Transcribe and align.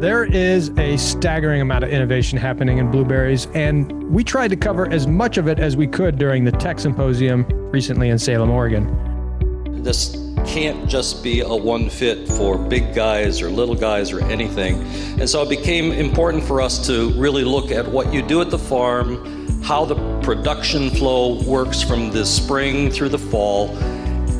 There 0.00 0.22
is 0.22 0.70
a 0.78 0.96
staggering 0.96 1.60
amount 1.60 1.82
of 1.82 1.90
innovation 1.90 2.38
happening 2.38 2.78
in 2.78 2.88
blueberries, 2.88 3.48
and 3.52 3.92
we 4.08 4.22
tried 4.22 4.46
to 4.50 4.56
cover 4.56 4.88
as 4.88 5.08
much 5.08 5.38
of 5.38 5.48
it 5.48 5.58
as 5.58 5.76
we 5.76 5.88
could 5.88 6.18
during 6.18 6.44
the 6.44 6.52
Tech 6.52 6.78
Symposium 6.78 7.44
recently 7.72 8.10
in 8.10 8.16
Salem, 8.16 8.48
Oregon. 8.48 9.82
This 9.82 10.16
can't 10.46 10.88
just 10.88 11.24
be 11.24 11.40
a 11.40 11.48
one 11.48 11.90
fit 11.90 12.28
for 12.28 12.56
big 12.56 12.94
guys 12.94 13.42
or 13.42 13.50
little 13.50 13.74
guys 13.74 14.12
or 14.12 14.22
anything. 14.26 14.80
And 15.18 15.28
so 15.28 15.42
it 15.42 15.48
became 15.48 15.90
important 15.90 16.44
for 16.44 16.60
us 16.60 16.86
to 16.86 17.10
really 17.14 17.42
look 17.42 17.72
at 17.72 17.84
what 17.84 18.14
you 18.14 18.22
do 18.22 18.40
at 18.40 18.50
the 18.50 18.58
farm, 18.58 19.62
how 19.62 19.84
the 19.84 19.96
production 20.20 20.90
flow 20.90 21.42
works 21.42 21.82
from 21.82 22.12
the 22.12 22.24
spring 22.24 22.88
through 22.88 23.08
the 23.08 23.18
fall, 23.18 23.76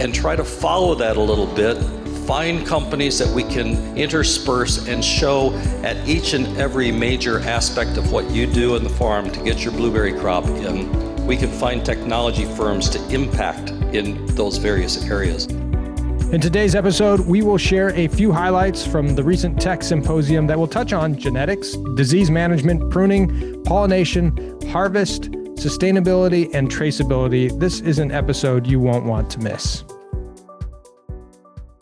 and 0.00 0.14
try 0.14 0.36
to 0.36 0.44
follow 0.44 0.94
that 0.94 1.16
a 1.16 1.20
little 1.20 1.52
bit. 1.56 1.76
Find 2.28 2.66
companies 2.66 3.18
that 3.20 3.34
we 3.34 3.42
can 3.42 3.96
intersperse 3.96 4.86
and 4.86 5.02
show 5.02 5.54
at 5.82 6.06
each 6.06 6.34
and 6.34 6.58
every 6.58 6.92
major 6.92 7.40
aspect 7.40 7.96
of 7.96 8.12
what 8.12 8.30
you 8.30 8.46
do 8.46 8.76
in 8.76 8.84
the 8.84 8.90
farm 8.90 9.30
to 9.30 9.42
get 9.42 9.64
your 9.64 9.72
blueberry 9.72 10.12
crop 10.12 10.44
in. 10.44 11.24
We 11.24 11.38
can 11.38 11.50
find 11.50 11.82
technology 11.82 12.44
firms 12.44 12.90
to 12.90 13.08
impact 13.08 13.70
in 13.94 14.26
those 14.34 14.58
various 14.58 15.02
areas. 15.06 15.46
In 15.46 16.38
today's 16.38 16.74
episode, 16.74 17.20
we 17.20 17.40
will 17.40 17.56
share 17.56 17.94
a 17.94 18.08
few 18.08 18.30
highlights 18.30 18.86
from 18.86 19.14
the 19.14 19.22
recent 19.22 19.58
tech 19.58 19.82
symposium 19.82 20.46
that 20.48 20.58
will 20.58 20.68
touch 20.68 20.92
on 20.92 21.16
genetics, 21.16 21.78
disease 21.94 22.30
management, 22.30 22.90
pruning, 22.90 23.62
pollination, 23.64 24.58
harvest, 24.68 25.30
sustainability, 25.54 26.54
and 26.54 26.70
traceability. 26.70 27.58
This 27.58 27.80
is 27.80 27.98
an 27.98 28.12
episode 28.12 28.66
you 28.66 28.80
won't 28.80 29.06
want 29.06 29.30
to 29.30 29.38
miss. 29.38 29.82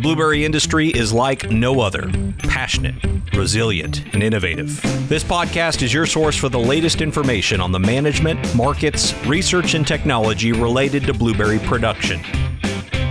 The 0.00 0.04
blueberry 0.04 0.46
industry 0.46 0.88
is 0.88 1.12
like 1.12 1.50
no 1.50 1.80
other 1.80 2.10
passionate, 2.38 2.94
resilient, 3.34 4.02
and 4.14 4.22
innovative. 4.22 4.80
This 5.10 5.22
podcast 5.22 5.82
is 5.82 5.92
your 5.92 6.06
source 6.06 6.34
for 6.34 6.48
the 6.48 6.58
latest 6.58 7.02
information 7.02 7.60
on 7.60 7.70
the 7.70 7.78
management, 7.78 8.56
markets, 8.56 9.12
research, 9.26 9.74
and 9.74 9.86
technology 9.86 10.52
related 10.52 11.04
to 11.04 11.12
blueberry 11.12 11.58
production. 11.58 12.22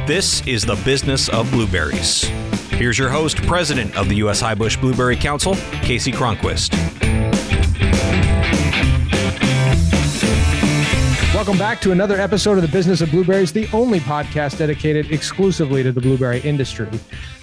This 0.08 0.42
is 0.48 0.66
the 0.66 0.82
business 0.84 1.30
of 1.30 1.52
blueberries. 1.52 2.24
Here's 2.72 2.98
your 2.98 3.10
host, 3.10 3.38
President 3.44 3.96
of 3.96 4.10
the 4.10 4.16
U.S. 4.16 4.42
Highbush 4.42 4.82
Blueberry 4.82 5.16
Council, 5.16 5.54
Kasey 5.84 6.12
Cronquist. 6.12 6.99
Welcome 11.40 11.58
back 11.58 11.80
to 11.84 11.94
another 11.94 12.20
episode 12.20 12.58
of 12.58 12.64
the 12.64 12.68
Business 12.68 13.00
of 13.00 13.12
Blueberries, 13.12 13.54
the 13.54 13.70
only 13.72 14.02
podcast 14.02 14.58
dedicated 14.58 15.10
exclusively 15.10 15.82
to 15.84 15.94
the 15.94 16.02
blueberry 16.02 16.42
industry. 16.42 16.90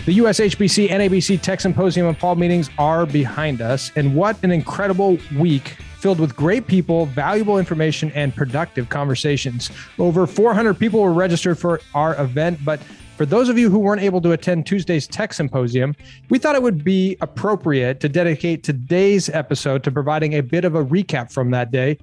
The 0.05 0.19
USHBC 0.19 0.89
NABC 0.91 1.41
Tech 1.41 1.63
Symposium 1.63 2.07
and 2.07 2.19
Fall 2.19 2.35
meetings 2.35 2.69
are 2.77 3.07
behind 3.07 3.63
us, 3.63 3.93
and 3.97 4.15
what 4.15 4.37
an 4.45 4.51
incredible 4.51 5.17
week 5.39 5.79
filled 5.99 6.21
with 6.21 6.37
great 6.37 6.67
people, 6.67 7.07
valuable 7.07 7.59
information, 7.59 8.13
and 8.13 8.37
productive 8.37 8.91
conversations. 8.91 9.71
Over 9.99 10.27
400 10.27 10.75
people 10.75 11.01
were 11.01 11.15
registered 11.15 11.59
for 11.59 11.81
our 11.95 12.21
event, 12.21 12.59
but 12.67 12.81
for 13.17 13.25
those 13.25 13.49
of 13.49 13.57
you 13.57 13.71
who 13.71 13.79
weren't 13.79 14.03
able 14.03 14.21
to 14.21 14.33
attend 14.33 14.67
Tuesday's 14.67 15.07
Tech 15.07 15.33
Symposium, 15.33 15.97
we 16.29 16.39
thought 16.39 16.55
it 16.55 16.63
would 16.63 16.85
be 16.85 17.17
appropriate 17.23 18.01
to 18.01 18.11
dedicate 18.11 18.63
today's 18.63 19.31
episode 19.31 19.83
to 19.85 19.91
providing 19.91 20.35
a 20.35 20.43
bit 20.43 20.67
of 20.67 20.75
a 20.75 20.85
recap 20.85 21.33
from 21.33 21.51
that 21.53 21.71
day 21.71 21.97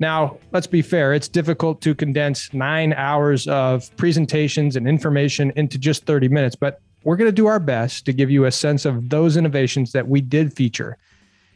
now, 0.00 0.38
let's 0.52 0.66
be 0.66 0.82
fair, 0.82 1.14
it's 1.14 1.28
difficult 1.28 1.80
to 1.82 1.94
condense 1.94 2.52
nine 2.52 2.92
hours 2.92 3.46
of 3.48 3.94
presentations 3.96 4.76
and 4.76 4.88
information 4.88 5.52
into 5.56 5.78
just 5.78 6.04
30 6.06 6.28
minutes, 6.28 6.56
but 6.56 6.80
we're 7.04 7.16
going 7.16 7.28
to 7.28 7.32
do 7.32 7.46
our 7.46 7.60
best 7.60 8.04
to 8.06 8.12
give 8.12 8.30
you 8.30 8.44
a 8.44 8.50
sense 8.50 8.84
of 8.84 9.08
those 9.08 9.36
innovations 9.36 9.92
that 9.92 10.08
we 10.08 10.20
did 10.20 10.52
feature. 10.52 10.98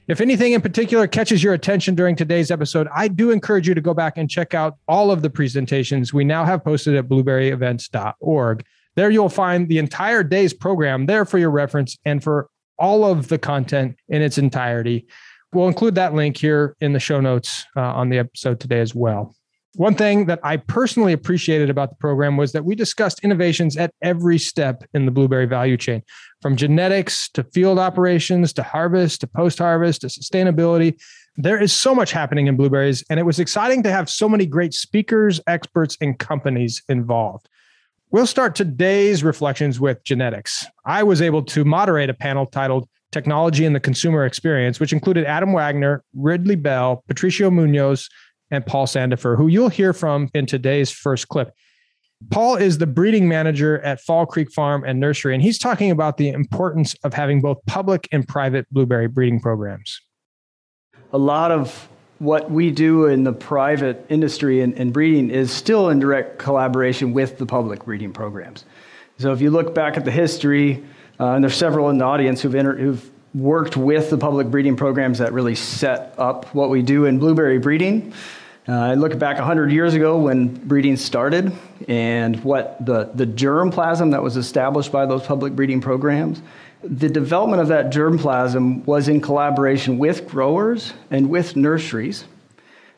If 0.08 0.20
anything 0.20 0.52
in 0.52 0.60
particular 0.60 1.06
catches 1.06 1.42
your 1.42 1.54
attention 1.54 1.94
during 1.94 2.16
today's 2.16 2.50
episode, 2.50 2.88
I 2.92 3.08
do 3.08 3.30
encourage 3.30 3.68
you 3.68 3.74
to 3.74 3.80
go 3.80 3.94
back 3.94 4.18
and 4.18 4.28
check 4.28 4.52
out 4.54 4.76
all 4.88 5.10
of 5.10 5.22
the 5.22 5.30
presentations 5.30 6.12
we 6.12 6.24
now 6.24 6.44
have 6.44 6.64
posted 6.64 6.96
at 6.96 7.08
blueberryevents.org. 7.08 8.64
There 8.94 9.10
you'll 9.10 9.28
find 9.28 9.68
the 9.68 9.78
entire 9.78 10.22
day's 10.22 10.52
program 10.52 11.06
there 11.06 11.24
for 11.24 11.38
your 11.38 11.50
reference 11.50 11.96
and 12.04 12.22
for 12.22 12.48
all 12.78 13.04
of 13.04 13.28
the 13.28 13.38
content 13.38 13.96
in 14.08 14.22
its 14.22 14.38
entirety. 14.38 15.06
We'll 15.52 15.68
include 15.68 15.94
that 15.96 16.14
link 16.14 16.36
here 16.36 16.76
in 16.80 16.94
the 16.94 17.00
show 17.00 17.20
notes 17.20 17.64
uh, 17.76 17.80
on 17.80 18.08
the 18.08 18.18
episode 18.18 18.58
today 18.58 18.80
as 18.80 18.94
well. 18.94 19.34
One 19.76 19.94
thing 19.94 20.26
that 20.26 20.40
I 20.42 20.58
personally 20.58 21.14
appreciated 21.14 21.70
about 21.70 21.88
the 21.88 21.96
program 21.96 22.36
was 22.36 22.52
that 22.52 22.64
we 22.64 22.74
discussed 22.74 23.20
innovations 23.24 23.76
at 23.76 23.94
every 24.02 24.38
step 24.38 24.84
in 24.92 25.06
the 25.06 25.10
blueberry 25.10 25.46
value 25.46 25.78
chain, 25.78 26.02
from 26.42 26.56
genetics 26.56 27.30
to 27.30 27.42
field 27.42 27.78
operations 27.78 28.52
to 28.54 28.62
harvest 28.62 29.20
to 29.22 29.26
post 29.26 29.58
harvest 29.58 30.02
to 30.02 30.08
sustainability. 30.08 31.00
There 31.36 31.58
is 31.60 31.72
so 31.72 31.94
much 31.94 32.12
happening 32.12 32.48
in 32.48 32.56
blueberries, 32.56 33.02
and 33.08 33.18
it 33.18 33.22
was 33.22 33.38
exciting 33.38 33.82
to 33.84 33.90
have 33.90 34.10
so 34.10 34.28
many 34.28 34.44
great 34.44 34.74
speakers, 34.74 35.40
experts, 35.46 35.96
and 36.02 36.18
companies 36.18 36.82
involved. 36.90 37.48
We'll 38.10 38.26
start 38.26 38.54
today's 38.54 39.24
reflections 39.24 39.80
with 39.80 40.04
genetics. 40.04 40.66
I 40.84 41.02
was 41.02 41.22
able 41.22 41.42
to 41.44 41.64
moderate 41.64 42.10
a 42.10 42.14
panel 42.14 42.44
titled 42.44 42.86
technology 43.12 43.64
and 43.64 43.74
the 43.76 43.80
consumer 43.80 44.24
experience, 44.24 44.80
which 44.80 44.92
included 44.92 45.24
Adam 45.26 45.52
Wagner, 45.52 46.02
Ridley 46.14 46.56
Bell, 46.56 47.04
Patricio 47.06 47.50
Munoz, 47.50 48.08
and 48.50 48.66
Paul 48.66 48.86
Sandefur, 48.86 49.36
who 49.36 49.46
you'll 49.46 49.68
hear 49.68 49.92
from 49.92 50.28
in 50.34 50.46
today's 50.46 50.90
first 50.90 51.28
clip. 51.28 51.52
Paul 52.30 52.56
is 52.56 52.78
the 52.78 52.86
breeding 52.86 53.28
manager 53.28 53.80
at 53.80 54.00
Fall 54.00 54.26
Creek 54.26 54.52
Farm 54.52 54.84
and 54.84 55.00
Nursery, 55.00 55.34
and 55.34 55.42
he's 55.42 55.58
talking 55.58 55.90
about 55.90 56.16
the 56.16 56.28
importance 56.28 56.94
of 57.02 57.14
having 57.14 57.40
both 57.40 57.58
public 57.66 58.08
and 58.12 58.26
private 58.26 58.66
blueberry 58.70 59.08
breeding 59.08 59.40
programs. 59.40 60.00
A 61.12 61.18
lot 61.18 61.50
of 61.50 61.88
what 62.20 62.50
we 62.50 62.70
do 62.70 63.06
in 63.06 63.24
the 63.24 63.32
private 63.32 64.06
industry 64.08 64.60
and, 64.60 64.74
and 64.78 64.92
breeding 64.92 65.30
is 65.30 65.50
still 65.50 65.88
in 65.88 65.98
direct 65.98 66.38
collaboration 66.38 67.12
with 67.12 67.38
the 67.38 67.46
public 67.46 67.84
breeding 67.84 68.12
programs. 68.12 68.64
So 69.18 69.32
if 69.32 69.40
you 69.40 69.50
look 69.50 69.74
back 69.74 69.96
at 69.96 70.04
the 70.04 70.12
history, 70.12 70.84
uh, 71.20 71.32
and 71.32 71.44
there's 71.44 71.56
several 71.56 71.90
in 71.90 71.98
the 71.98 72.04
audience 72.04 72.40
who've, 72.42 72.54
inter- 72.54 72.76
who've 72.76 73.10
worked 73.34 73.76
with 73.76 74.10
the 74.10 74.18
public 74.18 74.50
breeding 74.50 74.76
programs 74.76 75.18
that 75.18 75.32
really 75.32 75.54
set 75.54 76.14
up 76.18 76.54
what 76.54 76.70
we 76.70 76.82
do 76.82 77.06
in 77.06 77.18
blueberry 77.18 77.58
breeding. 77.58 78.12
Uh, 78.68 78.72
I 78.72 78.94
look 78.94 79.18
back 79.18 79.38
100 79.38 79.72
years 79.72 79.94
ago 79.94 80.18
when 80.18 80.54
breeding 80.54 80.96
started 80.96 81.52
and 81.88 82.42
what 82.44 82.84
the, 82.84 83.10
the 83.14 83.26
germplasm 83.26 84.12
that 84.12 84.22
was 84.22 84.36
established 84.36 84.92
by 84.92 85.06
those 85.06 85.26
public 85.26 85.56
breeding 85.56 85.80
programs. 85.80 86.40
The 86.84 87.08
development 87.08 87.62
of 87.62 87.68
that 87.68 87.86
germplasm 87.86 88.84
was 88.84 89.08
in 89.08 89.20
collaboration 89.20 89.98
with 89.98 90.28
growers 90.28 90.92
and 91.10 91.28
with 91.28 91.56
nurseries. 91.56 92.24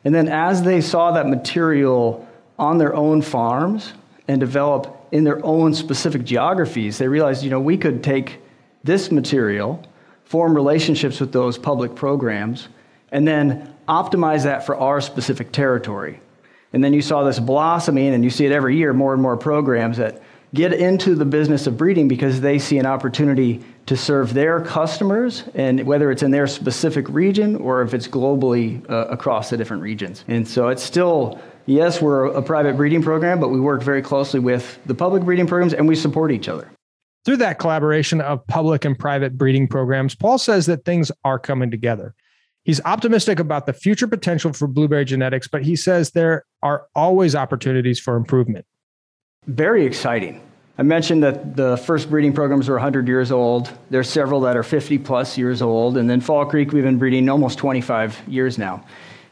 And 0.03 0.13
then 0.13 0.27
as 0.27 0.61
they 0.61 0.81
saw 0.81 1.13
that 1.13 1.27
material 1.27 2.27
on 2.59 2.77
their 2.77 2.93
own 2.93 3.21
farms 3.21 3.93
and 4.27 4.39
develop 4.39 5.04
in 5.15 5.23
their 5.23 5.43
own 5.45 5.73
specific 5.73 6.25
geographies, 6.25 6.97
they 6.97 7.07
realized, 7.07 7.41
you 7.41 7.49
know, 7.49 7.61
we 7.61 7.77
could 7.77 8.03
take 8.03 8.41
this 8.83 9.13
material, 9.13 9.81
form 10.25 10.53
relationships 10.53 11.21
with 11.21 11.31
those 11.31 11.57
public 11.57 11.95
programs, 11.95 12.67
and 13.13 13.25
then 13.25 13.73
optimize 13.87 14.43
that 14.43 14.65
for 14.65 14.75
our 14.75 14.99
specific 14.99 15.53
territory. 15.53 16.19
And 16.73 16.83
then 16.83 16.91
you 16.91 17.01
saw 17.01 17.23
this 17.23 17.39
blossoming, 17.39 18.13
and 18.13 18.25
you 18.25 18.29
see 18.29 18.45
it 18.45 18.51
every 18.51 18.75
year, 18.75 18.91
more 18.91 19.13
and 19.13 19.21
more 19.21 19.37
programs 19.37 19.95
that 19.97 20.21
get 20.53 20.73
into 20.73 21.15
the 21.15 21.23
business 21.23 21.65
of 21.65 21.77
breeding 21.77 22.09
because 22.09 22.41
they 22.41 22.59
see 22.59 22.77
an 22.77 22.85
opportunity 22.85 23.63
to 23.85 23.95
serve 23.95 24.33
their 24.33 24.59
customers, 24.59 25.45
and 25.53 25.85
whether 25.85 26.11
it's 26.11 26.23
in 26.23 26.31
their 26.31 26.47
specific 26.47 27.07
region 27.07 27.55
or 27.55 27.83
if 27.83 27.93
it's 27.93 28.09
globally 28.09 28.83
uh, 28.89 29.05
across 29.05 29.49
the 29.49 29.55
different 29.55 29.81
regions. 29.81 30.25
And 30.27 30.45
so 30.45 30.67
it's 30.67 30.83
still 30.83 31.39
yes, 31.65 32.01
we're 32.01 32.25
a 32.25 32.41
private 32.41 32.77
breeding 32.77 33.01
program, 33.01 33.39
but 33.39 33.49
we 33.49 33.59
work 33.59 33.83
very 33.83 34.01
closely 34.01 34.39
with 34.39 34.79
the 34.85 34.95
public 34.95 35.23
breeding 35.23 35.47
programs 35.47 35.73
and 35.73 35.87
we 35.87 35.95
support 35.95 36.31
each 36.31 36.47
other. 36.47 36.69
Through 37.25 37.37
that 37.37 37.57
collaboration 37.57 38.21
of 38.21 38.45
public 38.47 38.85
and 38.85 38.97
private 38.97 39.37
breeding 39.37 39.67
programs, 39.67 40.13
Paul 40.13 40.37
says 40.37 40.67
that 40.67 40.85
things 40.85 41.11
are 41.23 41.39
coming 41.39 41.71
together. 41.71 42.13
He's 42.63 42.81
optimistic 42.81 43.39
about 43.39 43.65
the 43.65 43.73
future 43.73 44.07
potential 44.07 44.53
for 44.53 44.67
blueberry 44.67 45.05
genetics, 45.05 45.47
but 45.47 45.63
he 45.63 45.75
says 45.75 46.11
there 46.11 46.45
are 46.63 46.87
always 46.95 47.35
opportunities 47.35 47.99
for 47.99 48.15
improvement. 48.15 48.65
Very 49.47 49.85
exciting. 49.85 50.41
I 50.77 50.83
mentioned 50.83 51.23
that 51.23 51.55
the 51.55 51.77
first 51.77 52.09
breeding 52.09 52.33
programs 52.33 52.67
were 52.67 52.75
100 52.75 53.07
years 53.07 53.31
old. 53.31 53.71
There's 53.91 54.09
several 54.09 54.41
that 54.41 54.57
are 54.57 54.63
50 54.63 54.97
plus 54.99 55.37
years 55.37 55.61
old. 55.61 55.95
And 55.95 56.09
then 56.09 56.19
Fall 56.19 56.45
Creek, 56.45 56.73
we've 56.73 56.83
been 56.83 56.97
breeding 56.97 57.29
almost 57.29 57.57
25 57.59 58.21
years 58.27 58.57
now. 58.57 58.83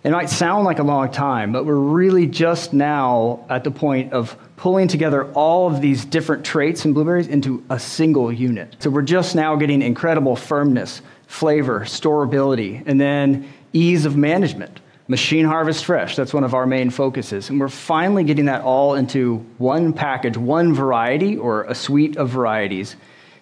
It 0.04 0.12
might 0.12 0.30
sound 0.30 0.66
like 0.66 0.80
a 0.80 0.84
long 0.84 1.12
time, 1.12 1.54
but 1.54 1.66
we're 1.66 1.76
really 1.76 2.28
just 2.28 2.74
now 2.74 3.46
at 3.50 3.64
the 3.64 3.72
point 3.72 4.12
of 4.12 4.36
pulling 4.58 4.90
together 4.90 5.32
all 5.32 5.74
of 5.74 5.80
these 5.80 6.04
different 6.04 6.44
traits 6.44 6.84
in 6.84 6.92
blueberries 6.92 7.28
into 7.28 7.64
a 7.70 7.80
single 7.80 8.30
unit. 8.30 8.76
So 8.80 8.90
we're 8.90 9.02
just 9.02 9.34
now 9.34 9.56
getting 9.56 9.82
incredible 9.82 10.36
firmness, 10.36 11.02
flavor, 11.28 11.82
storability, 11.82 12.84
and 12.86 13.00
then 13.00 13.50
ease 13.72 14.04
of 14.04 14.18
management. 14.18 14.82
Machine 15.08 15.46
harvest 15.46 15.86
fresh, 15.86 16.18
that's 16.18 16.34
one 16.34 16.44
of 16.44 16.54
our 16.54 16.66
main 16.66 16.90
focuses. 16.90 17.50
And 17.50 17.58
we're 17.58 17.70
finally 17.70 18.26
getting 18.26 18.46
that 18.46 18.62
all 18.62 18.96
into 18.96 19.38
one 19.58 19.94
package, 19.94 20.36
one 20.36 20.74
variety 20.74 21.38
or 21.38 21.64
a 21.64 21.76
suite 21.76 22.18
of 22.18 22.28
varieties 22.28 22.98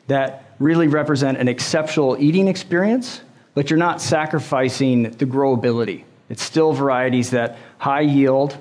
that 0.06 0.54
really 0.60 0.88
represent 0.88 1.40
an 1.40 1.48
exceptional 1.48 2.18
eating 2.20 2.48
experience, 2.48 3.22
but 3.56 3.72
you're 3.72 3.80
not 3.80 4.00
sacrificing 4.00 5.04
the 5.04 5.26
growability. 5.26 6.04
It's 6.32 6.44
still 6.44 6.72
varieties 6.72 7.32
that 7.32 7.58
high 7.78 8.02
yield, 8.02 8.58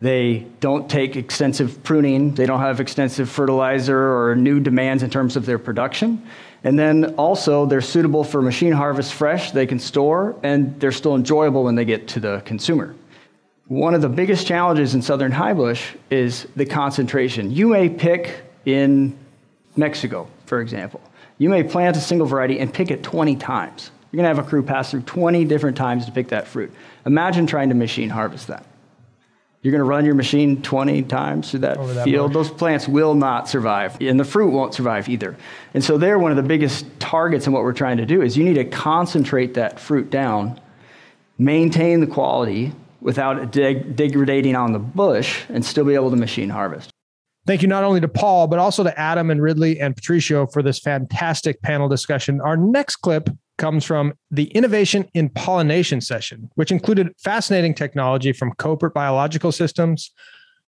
they 0.00 0.46
don't 0.60 0.88
take 0.88 1.14
extensive 1.14 1.82
pruning, 1.82 2.34
they 2.34 2.46
don't 2.46 2.60
have 2.60 2.80
extensive 2.80 3.28
fertilizer 3.28 4.16
or 4.16 4.34
new 4.34 4.60
demands 4.60 5.02
in 5.02 5.10
terms 5.10 5.36
of 5.36 5.44
their 5.44 5.58
production. 5.58 6.26
And 6.64 6.78
then 6.78 7.14
also, 7.16 7.66
they're 7.66 7.82
suitable 7.82 8.24
for 8.24 8.40
machine 8.40 8.72
harvest 8.72 9.12
fresh, 9.12 9.50
they 9.50 9.66
can 9.66 9.78
store, 9.78 10.34
and 10.42 10.80
they're 10.80 10.90
still 10.90 11.14
enjoyable 11.14 11.64
when 11.64 11.74
they 11.74 11.84
get 11.84 12.08
to 12.08 12.20
the 12.20 12.40
consumer. 12.46 12.94
One 13.66 13.92
of 13.92 14.00
the 14.00 14.08
biggest 14.08 14.46
challenges 14.46 14.94
in 14.94 15.02
southern 15.02 15.32
high 15.32 15.52
bush 15.52 15.92
is 16.08 16.48
the 16.56 16.64
concentration. 16.64 17.50
You 17.50 17.68
may 17.68 17.90
pick 17.90 18.40
in 18.64 19.14
Mexico, 19.76 20.30
for 20.46 20.62
example. 20.62 21.02
You 21.36 21.50
may 21.50 21.62
plant 21.62 21.98
a 21.98 22.00
single 22.00 22.26
variety 22.26 22.58
and 22.58 22.72
pick 22.72 22.90
it 22.90 23.02
20 23.02 23.36
times. 23.36 23.90
You're 24.16 24.22
going 24.22 24.34
to 24.34 24.40
have 24.40 24.46
a 24.46 24.48
crew 24.48 24.62
pass 24.62 24.90
through 24.90 25.02
20 25.02 25.44
different 25.44 25.76
times 25.76 26.06
to 26.06 26.10
pick 26.10 26.28
that 26.28 26.46
fruit. 26.46 26.72
Imagine 27.04 27.46
trying 27.46 27.68
to 27.68 27.74
machine 27.74 28.08
harvest 28.08 28.46
that. 28.46 28.64
You're 29.60 29.72
going 29.72 29.80
to 29.80 29.84
run 29.84 30.06
your 30.06 30.14
machine 30.14 30.62
20 30.62 31.02
times 31.02 31.50
through 31.50 31.60
that, 31.60 31.76
that 31.76 32.04
field. 32.04 32.32
Those 32.32 32.50
plants 32.50 32.88
will 32.88 33.14
not 33.14 33.46
survive, 33.46 34.00
and 34.00 34.18
the 34.18 34.24
fruit 34.24 34.52
won't 34.52 34.72
survive 34.72 35.10
either. 35.10 35.36
And 35.74 35.84
so, 35.84 35.98
they're 35.98 36.18
one 36.18 36.30
of 36.30 36.38
the 36.38 36.42
biggest 36.42 36.86
targets 36.98 37.46
in 37.46 37.52
what 37.52 37.62
we're 37.62 37.74
trying 37.74 37.98
to 37.98 38.06
do 38.06 38.22
is 38.22 38.38
you 38.38 38.44
need 38.44 38.54
to 38.54 38.64
concentrate 38.64 39.52
that 39.52 39.78
fruit 39.78 40.08
down, 40.08 40.58
maintain 41.36 42.00
the 42.00 42.06
quality 42.06 42.72
without 43.02 43.52
deg- 43.52 43.96
degrading 43.96 44.56
on 44.56 44.72
the 44.72 44.78
bush, 44.78 45.44
and 45.50 45.62
still 45.62 45.84
be 45.84 45.92
able 45.92 46.08
to 46.08 46.16
machine 46.16 46.48
harvest. 46.48 46.88
Thank 47.46 47.60
you 47.60 47.68
not 47.68 47.84
only 47.84 48.00
to 48.00 48.08
Paul, 48.08 48.46
but 48.46 48.58
also 48.58 48.82
to 48.82 48.98
Adam 48.98 49.30
and 49.30 49.42
Ridley 49.42 49.78
and 49.78 49.94
Patricio 49.94 50.46
for 50.46 50.62
this 50.62 50.78
fantastic 50.78 51.60
panel 51.60 51.86
discussion. 51.86 52.40
Our 52.40 52.56
next 52.56 52.96
clip 52.96 53.28
comes 53.58 53.84
from 53.84 54.12
the 54.30 54.44
Innovation 54.48 55.08
in 55.14 55.28
Pollination 55.30 56.00
session, 56.00 56.50
which 56.54 56.70
included 56.70 57.12
fascinating 57.18 57.74
technology 57.74 58.32
from 58.32 58.52
Koppert 58.54 58.92
Biological 58.92 59.52
Systems, 59.52 60.12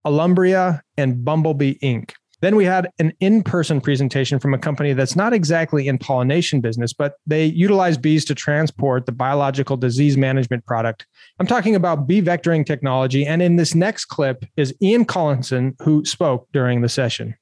Alumbria, 0.05 0.81
and 0.97 1.23
Bumblebee 1.23 1.75
Inc. 1.83 2.11
Then 2.41 2.55
we 2.55 2.65
had 2.65 2.89
an 2.99 3.13
in 3.19 3.41
person 3.41 3.81
presentation 3.81 4.39
from 4.39 4.53
a 4.53 4.59
company 4.59 4.93
that's 4.93 5.15
not 5.15 5.33
exactly 5.33 5.87
in 5.87 5.97
pollination 5.97 6.61
business, 6.61 6.93
but 6.93 7.15
they 7.25 7.45
utilize 7.45 7.97
bees 7.97 8.25
to 8.25 8.35
transport 8.35 9.07
the 9.07 9.11
biological 9.11 9.75
disease 9.75 10.17
management 10.17 10.63
product. 10.65 11.07
I'm 11.39 11.47
talking 11.47 11.75
about 11.75 12.07
bee 12.07 12.21
vectoring 12.21 12.63
technology. 12.63 13.25
And 13.25 13.41
in 13.41 13.55
this 13.55 13.73
next 13.73 14.05
clip 14.05 14.45
is 14.55 14.73
Ian 14.83 15.05
Collinson, 15.05 15.75
who 15.81 16.05
spoke 16.05 16.47
during 16.53 16.81
the 16.81 16.89
session. 16.89 17.35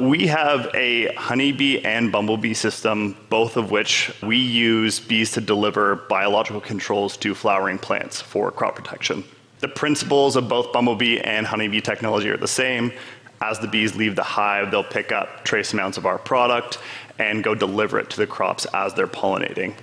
We 0.00 0.26
have 0.26 0.74
a 0.74 1.14
honeybee 1.14 1.78
and 1.84 2.10
bumblebee 2.10 2.54
system, 2.54 3.16
both 3.30 3.56
of 3.56 3.70
which 3.70 4.12
we 4.24 4.36
use 4.36 4.98
bees 4.98 5.30
to 5.30 5.40
deliver 5.40 5.94
biological 5.94 6.60
controls 6.60 7.16
to 7.18 7.32
flowering 7.32 7.78
plants 7.78 8.20
for 8.20 8.50
crop 8.50 8.74
protection. 8.74 9.22
The 9.60 9.68
principles 9.68 10.34
of 10.34 10.48
both 10.48 10.72
bumblebee 10.72 11.20
and 11.20 11.46
honeybee 11.46 11.80
technology 11.80 12.28
are 12.28 12.36
the 12.36 12.48
same. 12.48 12.92
As 13.40 13.60
the 13.60 13.68
bees 13.68 13.94
leave 13.94 14.16
the 14.16 14.24
hive, 14.24 14.72
they'll 14.72 14.82
pick 14.82 15.12
up 15.12 15.44
trace 15.44 15.72
amounts 15.72 15.96
of 15.96 16.06
our 16.06 16.18
product 16.18 16.78
and 17.20 17.44
go 17.44 17.54
deliver 17.54 18.00
it 18.00 18.10
to 18.10 18.16
the 18.16 18.26
crops 18.26 18.66
as 18.74 18.94
they're 18.94 19.06
pollinating. 19.06 19.76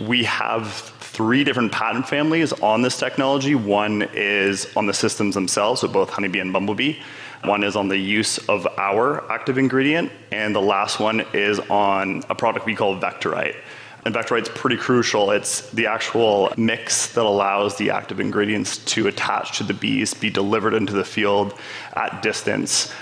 We 0.00 0.24
have 0.24 0.72
three 1.00 1.44
different 1.44 1.70
patent 1.70 2.08
families 2.08 2.54
on 2.54 2.80
this 2.80 2.98
technology. 2.98 3.54
One 3.54 4.08
is 4.14 4.74
on 4.74 4.86
the 4.86 4.94
systems 4.94 5.34
themselves, 5.34 5.82
so 5.82 5.88
both 5.88 6.08
honeybee 6.08 6.38
and 6.38 6.50
bumblebee. 6.50 6.96
One 7.44 7.64
is 7.64 7.74
on 7.74 7.88
the 7.88 7.96
use 7.96 8.38
of 8.48 8.66
our 8.76 9.30
active 9.32 9.56
ingredient, 9.56 10.12
and 10.30 10.54
the 10.54 10.60
last 10.60 11.00
one 11.00 11.24
is 11.32 11.58
on 11.58 12.22
a 12.28 12.34
product 12.34 12.66
we 12.66 12.74
call 12.74 13.00
Vectorite. 13.00 13.56
And 14.04 14.14
Vectorite's 14.14 14.50
pretty 14.50 14.76
crucial. 14.76 15.30
It's 15.30 15.70
the 15.70 15.86
actual 15.86 16.52
mix 16.56 17.12
that 17.14 17.24
allows 17.24 17.76
the 17.76 17.90
active 17.90 18.20
ingredients 18.20 18.78
to 18.78 19.08
attach 19.08 19.58
to 19.58 19.64
the 19.64 19.74
bees, 19.74 20.12
be 20.12 20.30
delivered 20.30 20.74
into 20.74 20.92
the 20.92 21.04
field 21.04 21.54
at 21.94 22.22
distance, 22.22 22.92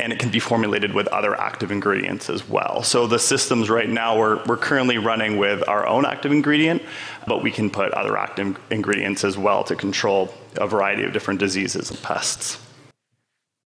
and 0.00 0.12
it 0.12 0.20
can 0.20 0.30
be 0.30 0.38
formulated 0.38 0.94
with 0.94 1.08
other 1.08 1.34
active 1.40 1.72
ingredients 1.72 2.30
as 2.30 2.48
well. 2.48 2.84
So 2.84 3.08
the 3.08 3.18
systems 3.18 3.68
right 3.68 3.88
now, 3.88 4.16
we're, 4.16 4.44
we're 4.44 4.56
currently 4.56 4.98
running 4.98 5.38
with 5.38 5.68
our 5.68 5.86
own 5.88 6.04
active 6.06 6.30
ingredient, 6.30 6.82
but 7.26 7.42
we 7.42 7.50
can 7.50 7.68
put 7.68 7.92
other 7.92 8.16
active 8.16 8.58
ingredients 8.70 9.24
as 9.24 9.36
well 9.36 9.64
to 9.64 9.74
control 9.74 10.32
a 10.56 10.68
variety 10.68 11.02
of 11.02 11.12
different 11.12 11.40
diseases 11.40 11.90
and 11.90 12.00
pests. 12.00 12.58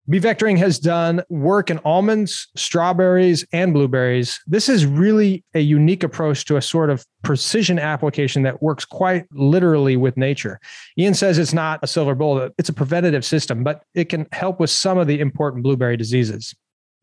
Bee 0.10 0.20
Vectoring 0.20 0.58
has 0.58 0.80
done 0.80 1.22
work 1.30 1.70
in 1.70 1.78
almonds, 1.86 2.48
strawberries, 2.56 3.46
and 3.54 3.76
blueberries. 3.76 4.40
This 4.48 4.68
is 4.68 4.84
really 4.84 5.44
a 5.54 5.60
unique 5.60 6.02
approach 6.02 6.46
to 6.46 6.58
a 6.58 6.64
sort 6.64 6.90
of 6.90 7.06
precision 7.22 7.78
application 7.78 8.42
that 8.42 8.64
works 8.64 8.86
quite 8.86 9.28
literally 9.32 9.98
with 9.98 10.18
nature. 10.18 10.60
Ian 10.98 11.14
says 11.14 11.38
it's 11.38 11.54
not 11.54 11.80
a 11.84 11.88
silver 11.88 12.16
bullet, 12.16 12.54
it's 12.58 12.70
a 12.70 12.74
preventative 12.74 13.24
system, 13.24 13.64
but 13.64 13.84
it 13.94 14.06
can 14.06 14.26
help 14.32 14.60
with 14.60 14.72
some 14.72 14.98
of 14.98 15.06
the 15.06 15.20
important 15.20 15.62
blueberry 15.62 15.96
diseases. 15.96 16.56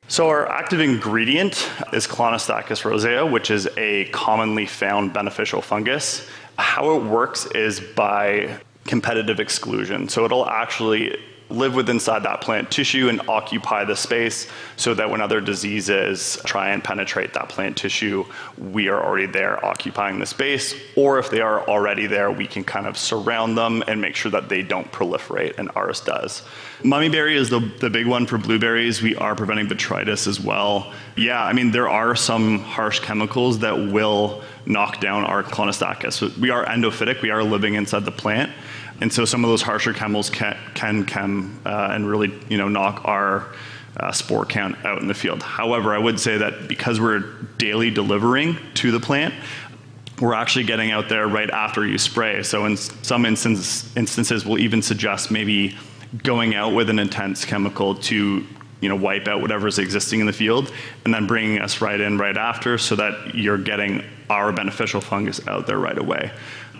So, 0.09 0.29
our 0.29 0.49
active 0.49 0.81
ingredient 0.81 1.71
is 1.93 2.09
Clonostachys 2.09 2.85
rosea, 2.85 3.25
which 3.25 3.53
is 3.53 3.69
a 3.77 4.07
commonly 4.07 4.67
found 4.67 5.13
beneficial 5.13 5.63
fungus. 5.63 6.29
How 6.59 6.97
it 6.97 7.05
works 7.05 7.47
is 7.47 7.79
by 7.79 8.59
competitive 8.85 9.39
exclusion. 9.39 10.09
So, 10.09 10.25
it'll 10.25 10.47
actually 10.47 11.17
live 11.49 11.75
with 11.75 11.89
inside 11.89 12.25
that 12.25 12.41
plant 12.41 12.71
tissue 12.71 13.09
and 13.09 13.21
occupy 13.29 13.85
the 13.85 13.95
space 13.95 14.49
so 14.77 14.95
that 14.95 15.09
when 15.09 15.21
other 15.21 15.41
diseases 15.41 16.39
try 16.45 16.71
and 16.71 16.83
penetrate 16.83 17.33
that 17.35 17.49
plant 17.49 17.77
tissue, 17.77 18.25
we 18.59 18.89
are 18.89 19.03
already 19.03 19.27
there 19.27 19.65
occupying 19.65 20.19
the 20.19 20.27
space. 20.27 20.75
Or 20.97 21.19
if 21.19 21.31
they 21.31 21.41
are 21.41 21.67
already 21.69 22.07
there, 22.07 22.31
we 22.31 22.47
can 22.47 22.65
kind 22.65 22.87
of 22.87 22.99
surround 22.99 23.57
them 23.57 23.85
and 23.87 24.01
make 24.01 24.17
sure 24.17 24.31
that 24.33 24.49
they 24.49 24.63
don't 24.63 24.91
proliferate, 24.91 25.59
and 25.59 25.71
ours 25.77 26.01
does. 26.01 26.43
Mummyberry 26.83 27.37
is 27.37 27.49
the, 27.49 27.61
the 27.81 27.91
big 27.91 28.07
one 28.07 28.27
for 28.27 28.39
blueberries. 28.39 29.01
We 29.01 29.15
are 29.17 29.35
preventing 29.35 29.69
botrytis 29.69 30.27
as 30.27 30.41
well. 30.41 30.93
Yeah, 31.17 31.43
I 31.43 31.53
mean, 31.53 31.71
there 31.71 31.89
are 31.89 32.17
some 32.17 32.59
harsh 32.59 33.01
chemicals 33.01 33.61
that 33.61 33.75
will 33.77 34.43
knock 34.67 35.01
down 35.01 35.25
our 35.25 35.43
clonostachys. 35.43 36.37
We 36.39 36.51
are 36.51 36.65
endophytic, 36.65 37.23
we 37.23 37.31
are 37.31 37.43
living 37.43 37.75
inside 37.75 38.05
the 38.05 38.13
plant. 38.13 38.51
And 39.01 39.13
so 39.13 39.25
some 39.25 39.45
of 39.45 39.51
those 39.51 39.63
harsher 39.63 39.93
chemicals 39.93 40.31
can, 40.31 40.57
can 40.75 41.05
come 41.05 41.61
uh, 41.67 41.89
and 41.91 42.09
really 42.09 42.33
you 42.49 42.57
know, 42.57 42.69
knock 42.69 43.03
our 43.05 43.53
uh, 43.99 44.13
spore 44.13 44.45
count 44.45 44.85
out 44.85 45.01
in 45.01 45.09
the 45.09 45.15
field. 45.15 45.43
However, 45.43 45.95
I 45.95 45.99
would 45.99 46.21
say 46.21 46.39
that 46.39 46.69
because 46.69 47.01
we're 47.01 47.21
daily 47.59 47.91
delivering 47.91 48.57
to 48.75 48.91
the 48.91 49.01
plant, 49.01 49.35
we're 50.21 50.35
actually 50.35 50.65
getting 50.65 50.91
out 50.91 51.09
there 51.09 51.27
right 51.27 51.51
after 51.51 51.87
you 51.87 51.99
spray. 51.99 52.43
So 52.43 52.65
in 52.65 52.77
some 52.77 53.27
instance, 53.27 53.95
instances, 53.97 54.47
we'll 54.47 54.59
even 54.59 54.83
suggest 54.83 55.31
maybe 55.31 55.77
going 56.23 56.55
out 56.55 56.75
with 56.75 56.89
an 56.89 56.99
intense 56.99 57.45
chemical 57.45 57.95
to 57.95 58.47
you 58.81 58.89
know 58.89 58.97
wipe 58.97 59.27
out 59.27 59.41
whatever's 59.41 59.79
existing 59.79 60.21
in 60.21 60.27
the 60.27 60.33
field 60.33 60.73
and 61.05 61.13
then 61.13 61.27
bringing 61.27 61.59
us 61.59 61.81
right 61.81 62.01
in 62.01 62.19
right 62.19 62.37
after 62.37 62.79
so 62.79 62.95
that 62.95 63.35
you're 63.35 63.59
getting 63.59 64.05
our 64.29 64.53
beneficial 64.53 65.01
fungus 65.01 65.47
out 65.49 65.67
there 65.67 65.79
right 65.79 65.99
away 65.99 66.31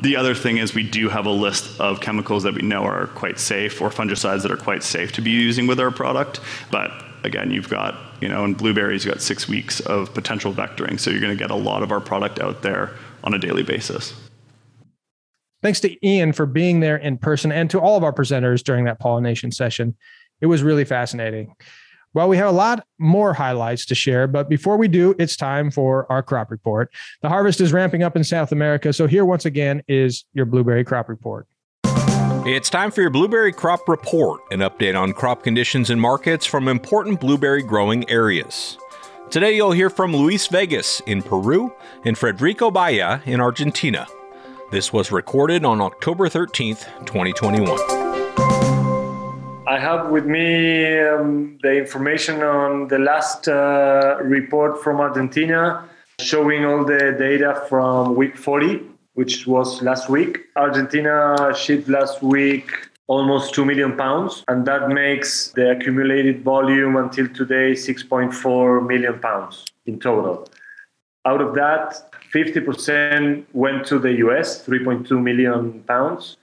the 0.03 0.17
other 0.17 0.35
thing 0.35 0.59
is 0.59 0.75
we 0.75 0.83
do 0.83 1.09
have 1.09 1.27
a 1.27 1.31
list 1.31 1.81
of 1.81 2.01
chemicals 2.01 2.43
that 2.43 2.55
we 2.55 2.63
know 2.63 2.85
are 2.85 3.07
quite 3.09 3.39
safe 3.39 3.81
or 3.81 3.91
fungicides 3.91 4.43
that 4.43 4.51
are 4.51 4.57
quite 4.57 4.83
safe 4.83 5.13
to 5.13 5.23
be 5.23 5.31
using 5.31 5.67
with 5.67 5.81
our 5.81 5.91
product. 5.91 6.41
But 6.71 6.93
again, 7.25 7.51
you've 7.51 7.69
got, 7.69 7.97
you 8.21 8.29
know, 8.29 8.45
in 8.45 8.55
blueberries, 8.55 9.05
you've 9.05 9.15
got 9.15 9.23
six 9.23 9.49
weeks 9.49 9.81
of 9.81 10.13
potential 10.15 10.53
vectoring. 10.53 11.01
So 11.01 11.11
you're 11.11 11.21
going 11.21 11.37
to 11.37 11.43
get 11.43 11.51
a 11.51 11.57
lot 11.57 11.83
of 11.83 11.93
our 11.93 12.01
product 12.01 12.41
out 12.41 12.63
there 12.63 12.93
on 13.25 13.35
a 13.35 13.39
daily 13.39 13.63
basis. 13.63 14.15
Thanks 15.63 15.81
to 15.81 16.07
Ian 16.07 16.33
for 16.33 16.47
being 16.47 16.81
there 16.81 16.97
in 16.97 17.19
person 17.19 17.51
and 17.51 17.71
to 17.71 17.81
all 17.81 17.97
of 17.97 18.05
our 18.05 18.13
presenters 18.13 18.63
during 18.63 18.85
that 18.85 19.01
pollination 19.01 19.51
session. 19.51 19.97
It 20.41 20.47
was 20.47 20.63
really 20.63 20.85
fascinating. 20.85 21.55
Well, 22.17 22.31
we 22.31 22.39
have 22.39 22.49
a 22.49 22.53
lot 22.53 22.87
more 22.99 23.35
highlights 23.35 23.85
to 23.85 23.95
share, 23.95 24.27
but 24.27 24.49
before 24.49 24.79
we 24.79 24.89
do, 24.89 25.15
it's 25.19 25.37
time 25.37 25.71
for 25.71 26.11
our 26.11 26.23
crop 26.23 26.51
report. 26.51 26.91
The 27.21 27.29
harvest 27.29 27.61
is 27.61 27.75
ramping 27.75 28.03
up 28.03 28.17
in 28.17 28.25
South 28.25 28.53
America, 28.53 28.95
so 28.95 29.07
here 29.07 29.27
once 29.27 29.45
again 29.45 29.83
is 29.87 30.25
your 30.33 30.47
blueberry 30.47 30.83
crop 30.83 31.11
report. 31.11 31.47
It's 32.47 32.71
time 32.71 32.91
for 32.91 33.03
your 33.03 33.11
Blueberry 33.11 33.53
Crop 33.53 33.87
Report, 33.87 34.41
an 34.51 34.61
update 34.61 34.99
on 34.99 35.13
crop 35.13 35.43
conditions 35.43 35.91
and 35.91 36.01
markets 36.01 36.47
from 36.47 36.69
important 36.69 37.21
blueberry 37.21 37.63
growing 37.63 38.09
areas. 38.09 38.79
Today 39.29 39.55
you'll 39.55 39.73
hear 39.73 39.91
from 39.91 40.17
Luis 40.17 40.47
Vegas 40.47 41.03
in 41.07 41.21
Peru 41.21 41.71
and 42.07 42.17
Federico 42.17 42.71
Baya 42.71 43.21
in 43.27 43.43
Argentina. 43.43 44.07
This 44.71 44.91
was 44.91 45.13
recorded 45.13 45.67
on 45.67 45.83
October 45.83 46.31
13th, 46.31 46.87
2021. 47.05 48.06
I 49.69 49.81
have 49.81 50.11
with 50.11 50.27
me 50.27 50.97
um, 51.01 51.59
the 51.61 51.77
information 51.77 52.41
on 52.45 52.87
the 52.87 53.01
last 53.01 53.49
uh, 53.49 54.19
report 54.23 54.81
from 54.81 55.01
Argentina 55.01 55.89
showing 56.21 56.65
all 56.65 56.85
the 56.85 57.17
data 57.19 57.65
from 57.69 58.15
week 58.15 58.37
40, 58.37 58.83
which 59.15 59.49
was 59.49 59.83
last 59.83 60.09
week. 60.09 60.39
Argentina 60.55 61.53
shipped 61.57 61.89
last 61.89 62.23
week 62.23 62.71
almost 63.09 63.55
2 63.55 63.65
million 63.65 63.97
pounds, 63.97 64.45
and 64.47 64.65
that 64.67 64.89
makes 64.89 65.49
the 65.57 65.73
accumulated 65.73 66.45
volume 66.45 66.95
until 66.95 67.27
today 67.29 67.73
6.4 67.73 68.87
million 68.87 69.19
pounds 69.19 69.65
in 69.87 69.99
total. 69.99 70.49
Out 71.25 71.41
of 71.41 71.57
that, 71.57 72.13
50% 72.33 73.45
went 73.53 73.85
to 73.87 73.99
the 73.99 74.13
US, 74.27 74.65
3.2 74.65 75.21
million 75.21 75.83
pounds, 75.89 76.37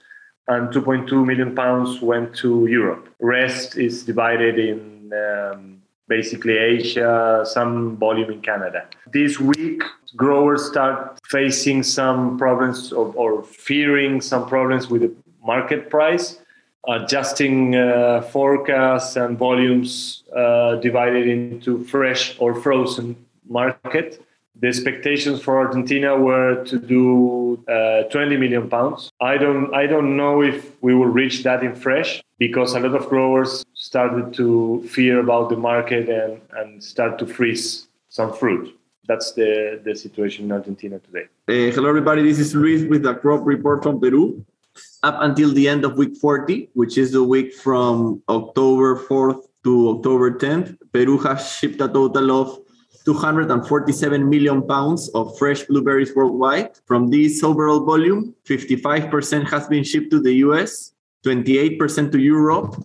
and 0.48 0.68
2.2 0.68 1.24
million 1.26 1.54
pounds 1.54 2.00
went 2.00 2.34
to 2.36 2.66
Europe. 2.66 3.08
Rest 3.20 3.76
is 3.76 4.04
divided 4.04 4.58
in 4.58 5.12
um, 5.12 5.82
basically 6.08 6.58
Asia, 6.58 7.44
some 7.44 7.96
volume 7.96 8.30
in 8.30 8.40
Canada. 8.42 8.86
This 9.12 9.40
week, 9.40 9.82
growers 10.16 10.66
start 10.66 11.18
facing 11.26 11.82
some 11.82 12.38
problems 12.38 12.92
of, 12.92 13.16
or 13.16 13.42
fearing 13.42 14.20
some 14.20 14.46
problems 14.46 14.88
with 14.88 15.02
the 15.02 15.14
market 15.42 15.90
price, 15.90 16.38
adjusting 16.88 17.74
uh, 17.74 18.20
forecasts 18.22 19.16
and 19.16 19.38
volumes 19.38 20.24
uh, 20.36 20.76
divided 20.76 21.26
into 21.26 21.84
fresh 21.84 22.36
or 22.38 22.54
frozen 22.54 23.16
market. 23.48 24.24
The 24.60 24.68
expectations 24.68 25.42
for 25.42 25.58
Argentina 25.58 26.16
were 26.16 26.64
to 26.64 26.78
do 26.78 27.62
uh, 27.68 28.04
20 28.04 28.36
million 28.36 28.70
pounds. 28.70 29.10
I 29.20 29.36
don't, 29.36 29.74
I 29.74 29.86
don't 29.86 30.16
know 30.16 30.42
if 30.42 30.80
we 30.80 30.94
will 30.94 31.06
reach 31.06 31.42
that 31.42 31.64
in 31.64 31.74
fresh 31.74 32.22
because 32.38 32.74
a 32.74 32.80
lot 32.80 32.94
of 32.94 33.08
growers 33.08 33.64
started 33.74 34.32
to 34.34 34.86
fear 34.88 35.18
about 35.18 35.50
the 35.50 35.56
market 35.56 36.08
and, 36.08 36.40
and 36.52 36.82
start 36.82 37.18
to 37.18 37.26
freeze 37.26 37.88
some 38.10 38.32
fruit. 38.32 38.78
That's 39.08 39.32
the, 39.32 39.80
the 39.84 39.94
situation 39.96 40.44
in 40.44 40.52
Argentina 40.52 41.00
today. 41.00 41.24
Uh, 41.48 41.74
hello, 41.74 41.88
everybody. 41.88 42.22
This 42.22 42.38
is 42.38 42.54
Luis 42.54 42.88
with 42.88 43.02
the 43.02 43.14
crop 43.14 43.44
report 43.44 43.82
from 43.82 44.00
Peru. 44.00 44.44
Up 45.02 45.16
until 45.20 45.52
the 45.52 45.68
end 45.68 45.84
of 45.84 45.96
week 45.96 46.16
40, 46.16 46.70
which 46.74 46.96
is 46.96 47.10
the 47.10 47.22
week 47.22 47.54
from 47.54 48.22
October 48.28 49.00
4th 49.04 49.42
to 49.64 49.90
October 49.90 50.30
10th, 50.30 50.76
Peru 50.92 51.18
has 51.18 51.52
shipped 51.52 51.80
a 51.80 51.88
total 51.88 52.30
of 52.30 52.63
247 53.04 54.28
million 54.28 54.66
pounds 54.66 55.08
of 55.10 55.36
fresh 55.38 55.62
blueberries 55.64 56.14
worldwide. 56.14 56.70
From 56.86 57.10
this 57.10 57.42
overall 57.42 57.84
volume, 57.84 58.34
55% 58.44 59.48
has 59.50 59.68
been 59.68 59.84
shipped 59.84 60.10
to 60.10 60.20
the 60.20 60.34
US, 60.46 60.92
28% 61.24 62.12
to 62.12 62.18
Europe, 62.18 62.82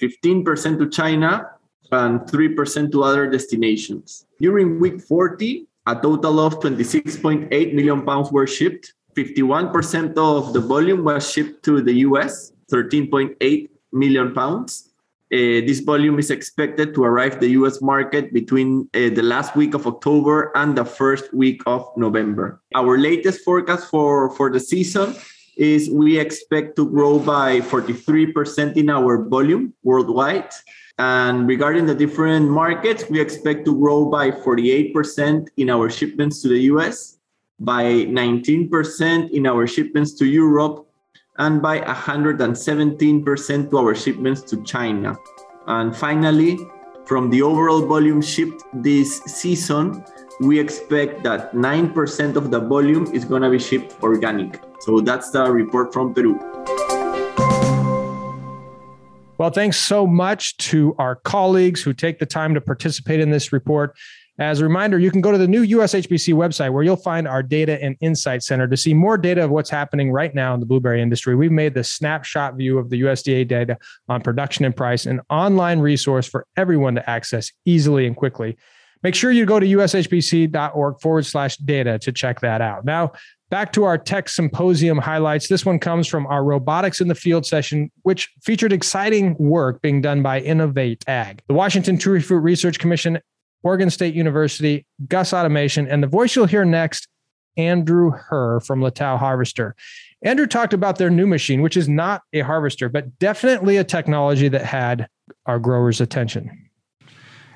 15% 0.00 0.78
to 0.78 0.88
China, 0.88 1.50
and 1.90 2.20
3% 2.20 2.92
to 2.92 3.02
other 3.02 3.28
destinations. 3.28 4.26
During 4.40 4.80
week 4.80 5.00
40, 5.00 5.66
a 5.86 5.94
total 5.96 6.40
of 6.40 6.60
26.8 6.60 7.74
million 7.74 8.02
pounds 8.02 8.30
were 8.30 8.46
shipped. 8.46 8.94
51% 9.16 10.16
of 10.16 10.52
the 10.54 10.60
volume 10.60 11.04
was 11.04 11.30
shipped 11.30 11.64
to 11.64 11.82
the 11.82 11.92
US, 12.08 12.52
13.8 12.70 13.68
million 13.92 14.32
pounds. 14.32 14.91
Uh, 15.32 15.64
this 15.64 15.80
volume 15.80 16.18
is 16.18 16.30
expected 16.30 16.92
to 16.92 17.04
arrive 17.04 17.40
the 17.40 17.56
US 17.56 17.80
market 17.80 18.34
between 18.34 18.86
uh, 18.92 19.08
the 19.16 19.22
last 19.22 19.56
week 19.56 19.72
of 19.72 19.86
October 19.86 20.52
and 20.54 20.76
the 20.76 20.84
first 20.84 21.32
week 21.32 21.62
of 21.64 21.88
November. 21.96 22.60
Our 22.74 22.98
latest 22.98 23.40
forecast 23.40 23.88
for, 23.88 24.28
for 24.36 24.50
the 24.50 24.60
season 24.60 25.16
is 25.56 25.88
we 25.88 26.18
expect 26.18 26.76
to 26.76 26.84
grow 26.84 27.18
by 27.18 27.60
43% 27.60 28.76
in 28.76 28.90
our 28.90 29.24
volume 29.24 29.72
worldwide. 29.82 30.52
And 30.98 31.48
regarding 31.48 31.86
the 31.86 31.94
different 31.94 32.50
markets, 32.50 33.08
we 33.08 33.18
expect 33.18 33.64
to 33.64 33.78
grow 33.78 34.04
by 34.04 34.32
48% 34.32 35.48
in 35.56 35.70
our 35.70 35.88
shipments 35.88 36.42
to 36.42 36.48
the 36.48 36.60
US, 36.76 37.16
by 37.58 37.84
19% 37.84 39.30
in 39.30 39.46
our 39.46 39.66
shipments 39.66 40.12
to 40.14 40.26
Europe, 40.26 40.91
and 41.38 41.62
by 41.62 41.80
117% 41.80 43.70
to 43.70 43.78
our 43.78 43.94
shipments 43.94 44.42
to 44.42 44.62
China. 44.62 45.16
And 45.66 45.96
finally, 45.96 46.58
from 47.06 47.30
the 47.30 47.42
overall 47.42 47.86
volume 47.86 48.20
shipped 48.20 48.62
this 48.74 49.20
season, 49.22 50.04
we 50.40 50.58
expect 50.58 51.22
that 51.22 51.52
9% 51.52 52.36
of 52.36 52.50
the 52.50 52.60
volume 52.60 53.06
is 53.12 53.24
going 53.24 53.42
to 53.42 53.50
be 53.50 53.58
shipped 53.58 54.02
organic. 54.02 54.60
So 54.80 55.00
that's 55.00 55.30
the 55.30 55.50
report 55.50 55.92
from 55.92 56.12
Peru. 56.14 56.38
Well, 59.38 59.50
thanks 59.50 59.78
so 59.78 60.06
much 60.06 60.56
to 60.58 60.94
our 60.98 61.16
colleagues 61.16 61.82
who 61.82 61.92
take 61.92 62.18
the 62.18 62.26
time 62.26 62.54
to 62.54 62.60
participate 62.60 63.18
in 63.20 63.30
this 63.30 63.52
report. 63.52 63.96
As 64.38 64.60
a 64.60 64.64
reminder, 64.64 64.98
you 64.98 65.10
can 65.10 65.20
go 65.20 65.30
to 65.30 65.36
the 65.36 65.46
new 65.46 65.64
USHBC 65.64 66.32
website 66.34 66.72
where 66.72 66.82
you'll 66.82 66.96
find 66.96 67.28
our 67.28 67.42
data 67.42 67.82
and 67.82 67.96
insight 68.00 68.42
center 68.42 68.66
to 68.66 68.76
see 68.78 68.94
more 68.94 69.18
data 69.18 69.44
of 69.44 69.50
what's 69.50 69.68
happening 69.68 70.10
right 70.10 70.34
now 70.34 70.54
in 70.54 70.60
the 70.60 70.66
blueberry 70.66 71.02
industry. 71.02 71.36
We've 71.36 71.52
made 71.52 71.74
the 71.74 71.84
snapshot 71.84 72.56
view 72.56 72.78
of 72.78 72.88
the 72.88 73.02
USDA 73.02 73.46
data 73.46 73.76
on 74.08 74.22
production 74.22 74.64
and 74.64 74.74
price, 74.74 75.04
an 75.04 75.20
online 75.28 75.80
resource 75.80 76.26
for 76.26 76.46
everyone 76.56 76.94
to 76.94 77.10
access 77.10 77.52
easily 77.66 78.06
and 78.06 78.16
quickly. 78.16 78.56
Make 79.02 79.14
sure 79.14 79.32
you 79.32 79.44
go 79.44 79.60
to 79.60 79.66
ushbc.org 79.66 81.00
forward 81.00 81.26
slash 81.26 81.56
data 81.58 81.98
to 81.98 82.12
check 82.12 82.40
that 82.40 82.60
out. 82.60 82.84
Now, 82.86 83.12
back 83.50 83.72
to 83.74 83.84
our 83.84 83.98
tech 83.98 84.30
symposium 84.30 84.96
highlights. 84.96 85.48
This 85.48 85.66
one 85.66 85.78
comes 85.78 86.08
from 86.08 86.26
our 86.26 86.42
robotics 86.42 87.00
in 87.02 87.08
the 87.08 87.14
field 87.14 87.44
session, 87.44 87.90
which 88.02 88.30
featured 88.42 88.72
exciting 88.72 89.36
work 89.38 89.82
being 89.82 90.00
done 90.00 90.22
by 90.22 90.40
Innovate 90.40 91.06
Ag. 91.06 91.42
The 91.48 91.54
Washington 91.54 91.98
Tree 91.98 92.20
Fruit 92.20 92.38
Research 92.38 92.78
Commission 92.78 93.18
Oregon 93.62 93.90
State 93.90 94.14
University, 94.14 94.86
GUSS 95.08 95.32
Automation, 95.32 95.88
and 95.88 96.02
the 96.02 96.06
voice 96.06 96.34
you'll 96.34 96.46
hear 96.46 96.64
next, 96.64 97.08
Andrew 97.56 98.10
Herr 98.10 98.60
from 98.60 98.80
Littau 98.80 99.18
Harvester. 99.18 99.74
Andrew 100.22 100.46
talked 100.46 100.72
about 100.72 100.98
their 100.98 101.10
new 101.10 101.26
machine, 101.26 101.62
which 101.62 101.76
is 101.76 101.88
not 101.88 102.22
a 102.32 102.40
harvester, 102.40 102.88
but 102.88 103.18
definitely 103.18 103.76
a 103.76 103.84
technology 103.84 104.48
that 104.48 104.64
had 104.64 105.08
our 105.46 105.58
growers' 105.58 106.00
attention. 106.00 106.68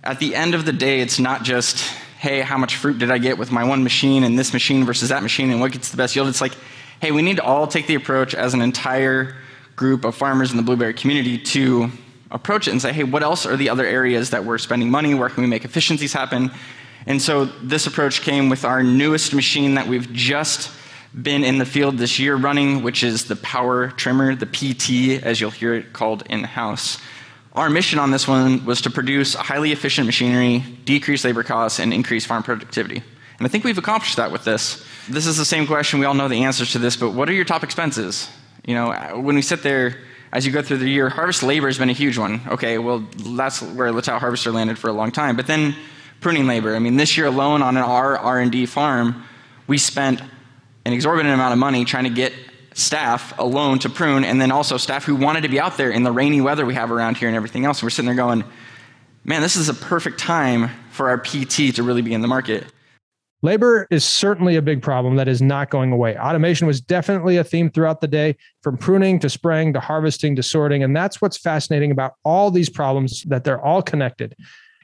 At 0.02 0.18
the 0.18 0.34
end 0.34 0.54
of 0.54 0.64
the 0.64 0.72
day, 0.72 1.00
it's 1.00 1.18
not 1.18 1.42
just, 1.44 1.78
hey, 2.18 2.40
how 2.40 2.58
much 2.58 2.76
fruit 2.76 2.98
did 2.98 3.10
I 3.10 3.18
get 3.18 3.38
with 3.38 3.50
my 3.50 3.64
one 3.64 3.82
machine 3.82 4.24
and 4.24 4.38
this 4.38 4.52
machine 4.52 4.84
versus 4.84 5.08
that 5.08 5.22
machine 5.22 5.50
and 5.50 5.60
what 5.60 5.72
gets 5.72 5.90
the 5.90 5.96
best 5.96 6.14
yield? 6.14 6.28
It's 6.28 6.40
like, 6.40 6.52
hey, 7.00 7.12
we 7.12 7.22
need 7.22 7.36
to 7.36 7.44
all 7.44 7.66
take 7.66 7.86
the 7.86 7.94
approach 7.94 8.34
as 8.34 8.54
an 8.54 8.62
entire 8.62 9.36
group 9.74 10.04
of 10.04 10.14
farmers 10.14 10.50
in 10.50 10.56
the 10.56 10.62
blueberry 10.62 10.94
community 10.94 11.38
to 11.38 11.90
approach 12.30 12.68
it 12.68 12.72
and 12.72 12.82
say, 12.82 12.92
hey, 12.92 13.04
what 13.04 13.22
else 13.22 13.46
are 13.46 13.56
the 13.56 13.70
other 13.70 13.86
areas 13.86 14.30
that 14.30 14.44
we're 14.44 14.58
spending 14.58 14.90
money? 14.90 15.14
Where 15.14 15.28
can 15.28 15.42
we 15.42 15.48
make 15.48 15.64
efficiencies 15.64 16.12
happen? 16.12 16.50
And 17.06 17.22
so 17.22 17.44
this 17.44 17.86
approach 17.86 18.22
came 18.22 18.48
with 18.48 18.64
our 18.64 18.82
newest 18.82 19.32
machine 19.32 19.74
that 19.74 19.86
we've 19.86 20.12
just 20.12 20.70
been 21.14 21.44
in 21.44 21.58
the 21.58 21.64
field 21.64 21.98
this 21.98 22.18
year 22.18 22.36
running, 22.36 22.82
which 22.82 23.02
is 23.02 23.24
the 23.24 23.36
power 23.36 23.88
trimmer, 23.88 24.34
the 24.34 24.46
PT, 24.46 25.22
as 25.24 25.40
you'll 25.40 25.50
hear 25.50 25.74
it 25.74 25.92
called 25.92 26.24
in 26.28 26.44
house. 26.44 26.98
Our 27.54 27.70
mission 27.70 27.98
on 27.98 28.10
this 28.10 28.28
one 28.28 28.66
was 28.66 28.82
to 28.82 28.90
produce 28.90 29.34
highly 29.34 29.72
efficient 29.72 30.06
machinery, 30.06 30.58
decrease 30.84 31.24
labor 31.24 31.42
costs, 31.42 31.78
and 31.78 31.94
increase 31.94 32.26
farm 32.26 32.42
productivity. 32.42 33.02
And 33.38 33.46
I 33.46 33.48
think 33.48 33.64
we've 33.64 33.78
accomplished 33.78 34.16
that 34.16 34.30
with 34.30 34.44
this. 34.44 34.84
This 35.08 35.26
is 35.26 35.38
the 35.38 35.44
same 35.44 35.66
question. 35.66 36.00
We 36.00 36.06
all 36.06 36.14
know 36.14 36.28
the 36.28 36.44
answers 36.44 36.72
to 36.72 36.78
this, 36.78 36.96
but 36.96 37.12
what 37.12 37.30
are 37.30 37.32
your 37.32 37.44
top 37.44 37.64
expenses? 37.64 38.28
You 38.66 38.74
know, 38.74 39.20
when 39.20 39.36
we 39.36 39.42
sit 39.42 39.62
there, 39.62 39.96
as 40.36 40.44
you 40.44 40.52
go 40.52 40.60
through 40.60 40.76
the 40.76 40.88
year, 40.88 41.08
harvest 41.08 41.42
labor 41.42 41.66
has 41.66 41.78
been 41.78 41.88
a 41.88 41.94
huge 41.94 42.18
one. 42.18 42.42
Okay, 42.46 42.76
well, 42.76 42.98
that's 43.16 43.62
where 43.62 43.90
Littau 43.90 44.20
Harvester 44.20 44.52
landed 44.52 44.78
for 44.78 44.88
a 44.88 44.92
long 44.92 45.10
time. 45.10 45.34
But 45.34 45.46
then 45.46 45.74
pruning 46.20 46.46
labor. 46.46 46.76
I 46.76 46.78
mean, 46.78 46.98
this 46.98 47.16
year 47.16 47.26
alone 47.26 47.62
on 47.62 47.78
our 47.78 48.18
R&D 48.18 48.66
farm, 48.66 49.24
we 49.66 49.78
spent 49.78 50.20
an 50.84 50.92
exorbitant 50.92 51.32
amount 51.32 51.54
of 51.54 51.58
money 51.58 51.86
trying 51.86 52.04
to 52.04 52.10
get 52.10 52.34
staff 52.74 53.38
alone 53.38 53.78
to 53.78 53.88
prune, 53.88 54.24
and 54.24 54.38
then 54.38 54.52
also 54.52 54.76
staff 54.76 55.06
who 55.06 55.16
wanted 55.16 55.40
to 55.44 55.48
be 55.48 55.58
out 55.58 55.78
there 55.78 55.90
in 55.90 56.02
the 56.02 56.12
rainy 56.12 56.42
weather 56.42 56.66
we 56.66 56.74
have 56.74 56.92
around 56.92 57.16
here 57.16 57.28
and 57.28 57.36
everything 57.36 57.64
else. 57.64 57.78
And 57.78 57.86
we're 57.86 57.90
sitting 57.90 58.04
there 58.04 58.14
going, 58.14 58.44
man, 59.24 59.40
this 59.40 59.56
is 59.56 59.70
a 59.70 59.74
perfect 59.74 60.18
time 60.18 60.68
for 60.90 61.08
our 61.08 61.16
PT 61.16 61.76
to 61.76 61.82
really 61.82 62.02
be 62.02 62.12
in 62.12 62.20
the 62.20 62.28
market. 62.28 62.66
Labor 63.46 63.86
is 63.92 64.04
certainly 64.04 64.56
a 64.56 64.60
big 64.60 64.82
problem 64.82 65.14
that 65.14 65.28
is 65.28 65.40
not 65.40 65.70
going 65.70 65.92
away. 65.92 66.18
Automation 66.18 66.66
was 66.66 66.80
definitely 66.80 67.36
a 67.36 67.44
theme 67.44 67.70
throughout 67.70 68.00
the 68.00 68.08
day, 68.08 68.34
from 68.60 68.76
pruning 68.76 69.20
to 69.20 69.30
spraying 69.30 69.72
to 69.74 69.78
harvesting 69.78 70.34
to 70.34 70.42
sorting. 70.42 70.82
And 70.82 70.96
that's 70.96 71.22
what's 71.22 71.38
fascinating 71.38 71.92
about 71.92 72.14
all 72.24 72.50
these 72.50 72.68
problems 72.68 73.22
that 73.28 73.44
they're 73.44 73.64
all 73.64 73.82
connected. 73.82 74.34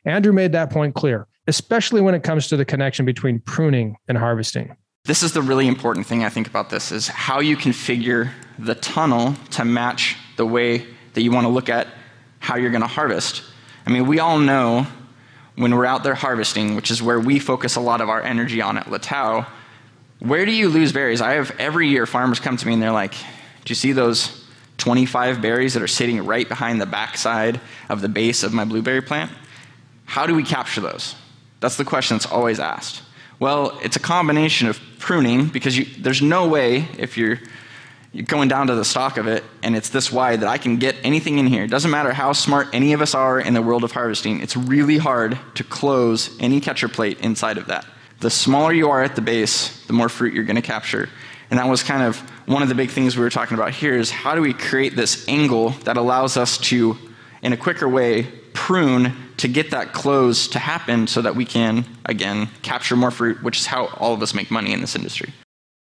Andrew 0.04 0.32
made 0.32 0.52
that 0.52 0.70
point 0.70 0.94
clear, 0.94 1.26
especially 1.48 2.00
when 2.00 2.14
it 2.14 2.22
comes 2.22 2.46
to 2.46 2.56
the 2.56 2.64
connection 2.64 3.04
between 3.04 3.40
pruning 3.40 3.96
and 4.06 4.16
harvesting. 4.16 4.76
This 5.06 5.24
is 5.24 5.32
the 5.32 5.42
really 5.42 5.66
important 5.66 6.06
thing 6.06 6.22
I 6.22 6.28
think 6.28 6.46
about 6.46 6.70
this 6.70 6.92
is 6.92 7.08
how 7.08 7.40
you 7.40 7.56
configure 7.56 8.30
the 8.60 8.76
tunnel 8.76 9.34
to 9.50 9.64
match 9.64 10.16
the 10.36 10.46
way 10.46 10.86
that 11.14 11.22
you 11.22 11.32
want 11.32 11.46
to 11.46 11.52
look 11.52 11.68
at 11.68 11.88
how 12.38 12.54
you're 12.54 12.70
going 12.70 12.82
to 12.82 12.86
harvest. 12.86 13.42
I 13.86 13.90
mean, 13.90 14.06
we 14.06 14.20
all 14.20 14.38
know 14.38 14.86
when 15.56 15.74
we're 15.74 15.86
out 15.86 16.02
there 16.02 16.14
harvesting, 16.14 16.76
which 16.76 16.90
is 16.90 17.02
where 17.02 17.20
we 17.20 17.38
focus 17.38 17.76
a 17.76 17.80
lot 17.80 18.00
of 18.00 18.08
our 18.08 18.22
energy 18.22 18.60
on 18.60 18.78
at 18.78 18.86
Littau, 18.86 19.46
Where 20.20 20.46
do 20.46 20.52
you 20.52 20.68
lose 20.68 20.92
berries? 20.92 21.20
I 21.20 21.32
have 21.32 21.54
every 21.58 21.88
year 21.88 22.06
farmers 22.06 22.40
come 22.40 22.56
to 22.56 22.66
me 22.66 22.74
and 22.74 22.82
they're 22.82 22.92
like, 22.92 23.12
Do 23.12 23.70
you 23.70 23.74
see 23.74 23.92
those 23.92 24.44
25 24.78 25.42
berries 25.42 25.74
that 25.74 25.82
are 25.82 25.88
sitting 25.88 26.24
right 26.24 26.48
behind 26.48 26.80
the 26.80 26.86
backside 26.86 27.60
of 27.88 28.00
the 28.00 28.08
base 28.08 28.42
of 28.42 28.52
my 28.52 28.64
blueberry 28.64 29.02
plant? 29.02 29.30
How 30.06 30.26
do 30.26 30.34
we 30.34 30.42
capture 30.42 30.80
those? 30.80 31.14
That's 31.60 31.76
the 31.76 31.84
question 31.84 32.16
that's 32.16 32.26
always 32.26 32.58
asked. 32.58 33.02
Well, 33.38 33.78
it's 33.82 33.96
a 33.96 34.00
combination 34.00 34.68
of 34.68 34.80
pruning 34.98 35.46
because 35.48 35.76
you, 35.76 35.86
there's 35.98 36.22
no 36.22 36.48
way 36.48 36.88
if 36.98 37.16
you're, 37.16 37.38
you're 38.12 38.26
going 38.26 38.48
down 38.48 38.66
to 38.66 38.74
the 38.74 38.84
stock 38.84 39.16
of 39.16 39.26
it 39.26 39.42
and 39.62 39.74
it's 39.74 39.88
this 39.88 40.12
wide 40.12 40.40
that 40.40 40.48
I 40.48 40.58
can 40.58 40.76
get 40.76 40.96
anything 41.02 41.38
in 41.38 41.46
here. 41.46 41.64
It 41.64 41.70
doesn't 41.70 41.90
matter 41.90 42.12
how 42.12 42.32
smart 42.32 42.68
any 42.72 42.92
of 42.92 43.00
us 43.00 43.14
are 43.14 43.40
in 43.40 43.54
the 43.54 43.62
world 43.62 43.84
of 43.84 43.92
harvesting, 43.92 44.40
it's 44.40 44.56
really 44.56 44.98
hard 44.98 45.38
to 45.54 45.64
close 45.64 46.36
any 46.40 46.60
catcher 46.60 46.88
plate 46.88 47.20
inside 47.20 47.58
of 47.58 47.66
that 47.66 47.86
the 48.22 48.30
smaller 48.30 48.72
you 48.72 48.88
are 48.88 49.02
at 49.02 49.16
the 49.16 49.20
base, 49.20 49.84
the 49.86 49.92
more 49.92 50.08
fruit 50.08 50.32
you're 50.32 50.44
going 50.44 50.56
to 50.56 50.62
capture. 50.62 51.08
And 51.50 51.58
that 51.58 51.68
was 51.68 51.82
kind 51.82 52.02
of 52.02 52.18
one 52.46 52.62
of 52.62 52.68
the 52.68 52.74
big 52.74 52.90
things 52.90 53.16
we 53.16 53.22
were 53.22 53.30
talking 53.30 53.56
about 53.56 53.72
here 53.72 53.94
is 53.94 54.10
how 54.10 54.34
do 54.34 54.40
we 54.40 54.54
create 54.54 54.96
this 54.96 55.28
angle 55.28 55.70
that 55.84 55.96
allows 55.96 56.36
us 56.36 56.56
to, 56.58 56.96
in 57.42 57.52
a 57.52 57.56
quicker 57.56 57.88
way, 57.88 58.22
prune 58.54 59.12
to 59.38 59.48
get 59.48 59.72
that 59.72 59.92
close 59.92 60.46
to 60.48 60.58
happen 60.60 61.08
so 61.08 61.20
that 61.20 61.34
we 61.34 61.44
can, 61.44 61.84
again, 62.06 62.48
capture 62.62 62.94
more 62.94 63.10
fruit, 63.10 63.42
which 63.42 63.58
is 63.58 63.66
how 63.66 63.86
all 63.98 64.14
of 64.14 64.22
us 64.22 64.34
make 64.34 64.50
money 64.50 64.72
in 64.72 64.80
this 64.80 64.94
industry. 64.94 65.32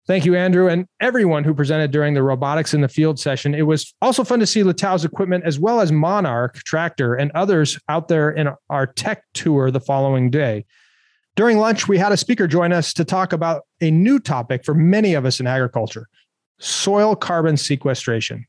Thank 0.09 0.25
you, 0.25 0.35
Andrew, 0.35 0.67
and 0.67 0.87
everyone 0.99 1.43
who 1.43 1.53
presented 1.53 1.91
during 1.91 2.15
the 2.15 2.23
robotics 2.23 2.73
in 2.73 2.81
the 2.81 2.87
field 2.87 3.19
session. 3.19 3.53
It 3.53 3.67
was 3.67 3.93
also 4.01 4.23
fun 4.23 4.39
to 4.39 4.47
see 4.47 4.63
Littau's 4.63 5.05
equipment 5.05 5.43
as 5.45 5.59
well 5.59 5.81
as 5.81 5.91
Monarch 5.91 6.55
tractor 6.63 7.13
and 7.13 7.29
others 7.35 7.77
out 7.89 8.07
there 8.07 8.31
in 8.31 8.49
our 8.71 8.87
tech 8.87 9.21
tour 9.35 9.69
the 9.69 9.79
following 9.79 10.31
day. 10.31 10.65
During 11.35 11.59
lunch, 11.59 11.87
we 11.87 11.99
had 11.99 12.11
a 12.11 12.17
speaker 12.17 12.47
join 12.47 12.73
us 12.73 12.91
to 12.93 13.05
talk 13.05 13.33
about 13.33 13.67
a 13.81 13.91
new 13.91 14.17
topic 14.17 14.65
for 14.65 14.73
many 14.73 15.13
of 15.13 15.27
us 15.27 15.39
in 15.39 15.45
agriculture 15.45 16.07
soil 16.57 17.15
carbon 17.15 17.55
sequestration. 17.55 18.47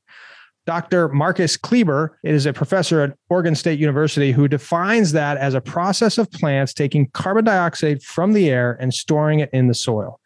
Dr. 0.65 1.11
Markus 1.11 1.59
Kleber 1.59 2.19
is 2.25 2.47
a 2.47 2.55
professor 2.55 3.03
at 3.03 3.19
Oregon 3.29 3.55
State 3.55 3.79
University 3.79 4.33
who 4.33 4.49
defines 4.49 5.13
that 5.13 5.37
as 5.37 5.53
a 5.53 5.61
process 5.61 6.17
of 6.17 6.31
plants 6.31 6.73
taking 6.73 7.11
carbon 7.11 7.45
dioxide 7.45 8.03
from 8.03 8.33
the 8.33 8.49
air 8.49 8.79
and 8.81 8.95
storing 8.95 9.41
it 9.41 9.51
in 9.53 9.69
the 9.69 9.75
soil. 9.75 10.21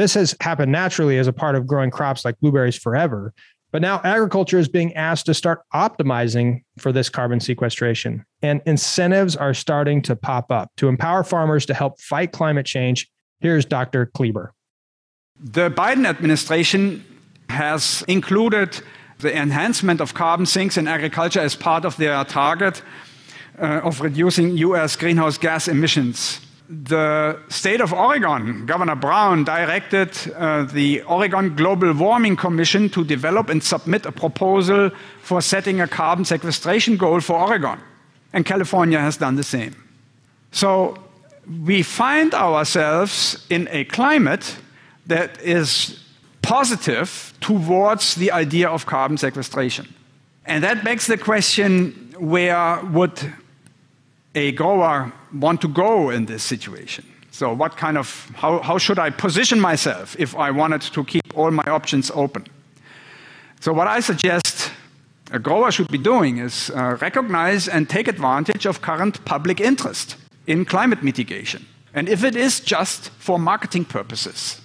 This 0.00 0.14
has 0.14 0.34
happened 0.40 0.72
naturally 0.72 1.18
as 1.18 1.26
a 1.26 1.32
part 1.32 1.56
of 1.56 1.66
growing 1.66 1.90
crops 1.90 2.24
like 2.24 2.40
blueberries 2.40 2.74
forever, 2.74 3.34
but 3.70 3.82
now 3.82 4.00
agriculture 4.02 4.58
is 4.58 4.66
being 4.66 4.94
asked 4.94 5.26
to 5.26 5.34
start 5.34 5.60
optimizing 5.74 6.62
for 6.78 6.90
this 6.90 7.10
carbon 7.10 7.38
sequestration. 7.38 8.24
And 8.40 8.62
incentives 8.64 9.36
are 9.36 9.52
starting 9.52 10.00
to 10.04 10.16
pop 10.16 10.50
up 10.50 10.70
to 10.78 10.88
empower 10.88 11.22
farmers 11.22 11.66
to 11.66 11.74
help 11.74 12.00
fight 12.00 12.32
climate 12.32 12.64
change. 12.64 13.10
Here's 13.40 13.66
Dr. 13.66 14.06
Kleber. 14.06 14.54
The 15.38 15.70
Biden 15.70 16.08
administration 16.08 17.04
has 17.50 18.02
included 18.08 18.80
the 19.18 19.36
enhancement 19.36 20.00
of 20.00 20.14
carbon 20.14 20.46
sinks 20.46 20.78
in 20.78 20.88
agriculture 20.88 21.40
as 21.40 21.54
part 21.54 21.84
of 21.84 21.98
their 21.98 22.24
target 22.24 22.80
uh, 23.58 23.82
of 23.84 24.00
reducing 24.00 24.56
US 24.56 24.96
greenhouse 24.96 25.36
gas 25.36 25.68
emissions 25.68 26.40
the 26.70 27.36
state 27.48 27.80
of 27.80 27.92
Oregon, 27.92 28.64
Governor 28.64 28.94
Brown 28.94 29.42
directed 29.42 30.16
uh, 30.36 30.62
the 30.62 31.02
Oregon 31.02 31.56
Global 31.56 31.92
Warming 31.92 32.36
Commission 32.36 32.88
to 32.90 33.04
develop 33.04 33.48
and 33.48 33.60
submit 33.60 34.06
a 34.06 34.12
proposal 34.12 34.90
for 35.20 35.42
setting 35.42 35.80
a 35.80 35.88
carbon 35.88 36.24
sequestration 36.24 36.96
goal 36.96 37.20
for 37.20 37.36
Oregon. 37.36 37.80
And 38.32 38.46
California 38.46 39.00
has 39.00 39.16
done 39.16 39.34
the 39.34 39.42
same. 39.42 39.74
So 40.52 40.96
we 41.64 41.82
find 41.82 42.32
ourselves 42.34 43.44
in 43.50 43.66
a 43.72 43.84
climate 43.86 44.56
that 45.08 45.42
is 45.42 45.98
positive 46.40 47.34
towards 47.40 48.14
the 48.14 48.30
idea 48.30 48.68
of 48.68 48.86
carbon 48.86 49.18
sequestration. 49.18 49.92
And 50.46 50.62
that 50.62 50.84
begs 50.84 51.06
the 51.06 51.18
question 51.18 52.14
where 52.16 52.80
would 52.92 53.32
a 54.34 54.52
grower 54.52 55.12
want 55.32 55.60
to 55.60 55.68
go 55.68 56.10
in 56.10 56.26
this 56.26 56.42
situation? 56.42 57.04
So, 57.30 57.52
what 57.52 57.76
kind 57.76 57.96
of, 57.96 58.30
how, 58.34 58.58
how 58.58 58.78
should 58.78 58.98
I 58.98 59.10
position 59.10 59.60
myself 59.60 60.16
if 60.18 60.36
I 60.36 60.50
wanted 60.50 60.82
to 60.82 61.04
keep 61.04 61.36
all 61.36 61.50
my 61.50 61.64
options 61.64 62.10
open? 62.10 62.46
So, 63.60 63.72
what 63.72 63.86
I 63.86 64.00
suggest 64.00 64.70
a 65.32 65.38
grower 65.38 65.70
should 65.70 65.88
be 65.88 65.98
doing 65.98 66.38
is 66.38 66.70
uh, 66.70 66.96
recognize 67.00 67.68
and 67.68 67.88
take 67.88 68.08
advantage 68.08 68.66
of 68.66 68.82
current 68.82 69.24
public 69.24 69.60
interest 69.60 70.16
in 70.46 70.64
climate 70.64 71.02
mitigation. 71.02 71.64
And 71.94 72.08
if 72.08 72.24
it 72.24 72.36
is 72.36 72.60
just 72.60 73.10
for 73.10 73.38
marketing 73.38 73.84
purposes, 73.84 74.60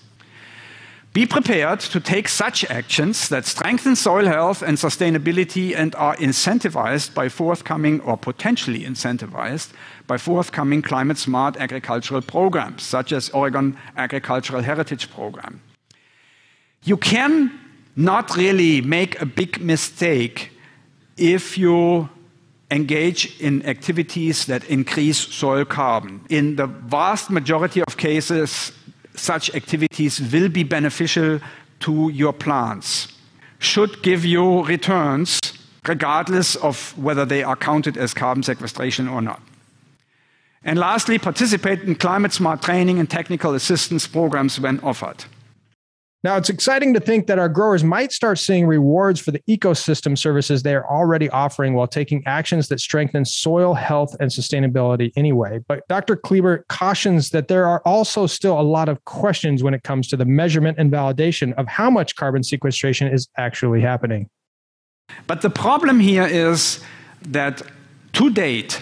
be 1.15 1.25
prepared 1.25 1.79
to 1.79 2.01
take 2.01 2.27
such 2.27 2.65
actions 2.65 3.29
that 3.29 3.45
strengthen 3.45 3.95
soil 3.95 4.25
health 4.25 4.61
and 4.61 4.77
sustainability 4.77 5.73
and 5.73 5.95
are 5.95 6.17
incentivized 6.17 7.13
by 7.13 7.29
forthcoming 7.29 8.01
or 8.01 8.17
potentially 8.17 8.81
incentivized 8.81 9.69
by 10.07 10.17
forthcoming 10.17 10.81
climate 10.81 11.17
smart 11.17 11.55
agricultural 11.55 12.21
programs, 12.21 12.83
such 12.83 13.13
as 13.13 13.29
Oregon 13.29 13.77
Agricultural 13.95 14.61
Heritage 14.61 15.09
Program. 15.09 15.61
You 16.83 16.97
can 16.97 17.49
not 17.95 18.35
really 18.35 18.81
make 18.81 19.21
a 19.21 19.25
big 19.25 19.61
mistake 19.61 20.51
if 21.15 21.57
you 21.57 22.09
engage 22.69 23.39
in 23.39 23.65
activities 23.65 24.47
that 24.47 24.65
increase 24.65 25.33
soil 25.33 25.63
carbon. 25.63 26.25
In 26.29 26.57
the 26.57 26.67
vast 26.67 27.29
majority 27.29 27.81
of 27.83 27.95
cases, 27.95 28.73
such 29.17 29.53
activities 29.55 30.21
will 30.31 30.49
be 30.49 30.63
beneficial 30.63 31.39
to 31.81 32.09
your 32.09 32.33
plants, 32.33 33.07
should 33.59 34.01
give 34.01 34.25
you 34.25 34.63
returns 34.65 35.39
regardless 35.87 36.55
of 36.55 36.97
whether 36.97 37.25
they 37.25 37.43
are 37.43 37.55
counted 37.55 37.97
as 37.97 38.13
carbon 38.13 38.43
sequestration 38.43 39.07
or 39.07 39.21
not. 39.21 39.41
And 40.63 40.79
lastly, 40.79 41.19
participate 41.19 41.81
in 41.81 41.93
climate 41.95 42.33
smart 42.33 42.63
training 42.63 42.97
and 42.99 43.09
technical 43.09 43.53
assistance 43.53 44.07
programs 44.07 44.59
when 44.59 44.79
offered. 44.79 45.25
Now, 46.25 46.37
it's 46.37 46.49
exciting 46.49 46.95
to 46.95 46.99
think 46.99 47.27
that 47.27 47.37
our 47.37 47.47
growers 47.47 47.83
might 47.83 48.11
start 48.11 48.39
seeing 48.39 48.65
rewards 48.65 49.19
for 49.19 49.29
the 49.29 49.43
ecosystem 49.47 50.17
services 50.17 50.63
they 50.63 50.73
are 50.73 50.89
already 50.89 51.29
offering 51.29 51.75
while 51.75 51.85
taking 51.85 52.23
actions 52.25 52.67
that 52.69 52.79
strengthen 52.79 53.25
soil 53.25 53.75
health 53.75 54.15
and 54.19 54.31
sustainability 54.31 55.11
anyway. 55.15 55.59
But 55.67 55.87
Dr. 55.87 56.15
Kleber 56.15 56.65
cautions 56.67 57.29
that 57.29 57.47
there 57.47 57.67
are 57.67 57.79
also 57.85 58.25
still 58.25 58.59
a 58.59 58.63
lot 58.63 58.89
of 58.89 59.05
questions 59.05 59.61
when 59.61 59.75
it 59.75 59.83
comes 59.83 60.07
to 60.07 60.17
the 60.17 60.25
measurement 60.25 60.79
and 60.79 60.91
validation 60.91 61.53
of 61.59 61.67
how 61.67 61.91
much 61.91 62.15
carbon 62.15 62.41
sequestration 62.41 63.07
is 63.07 63.29
actually 63.37 63.81
happening. 63.81 64.27
But 65.27 65.43
the 65.43 65.51
problem 65.51 65.99
here 65.99 66.25
is 66.25 66.83
that 67.21 67.61
to 68.13 68.31
date, 68.31 68.81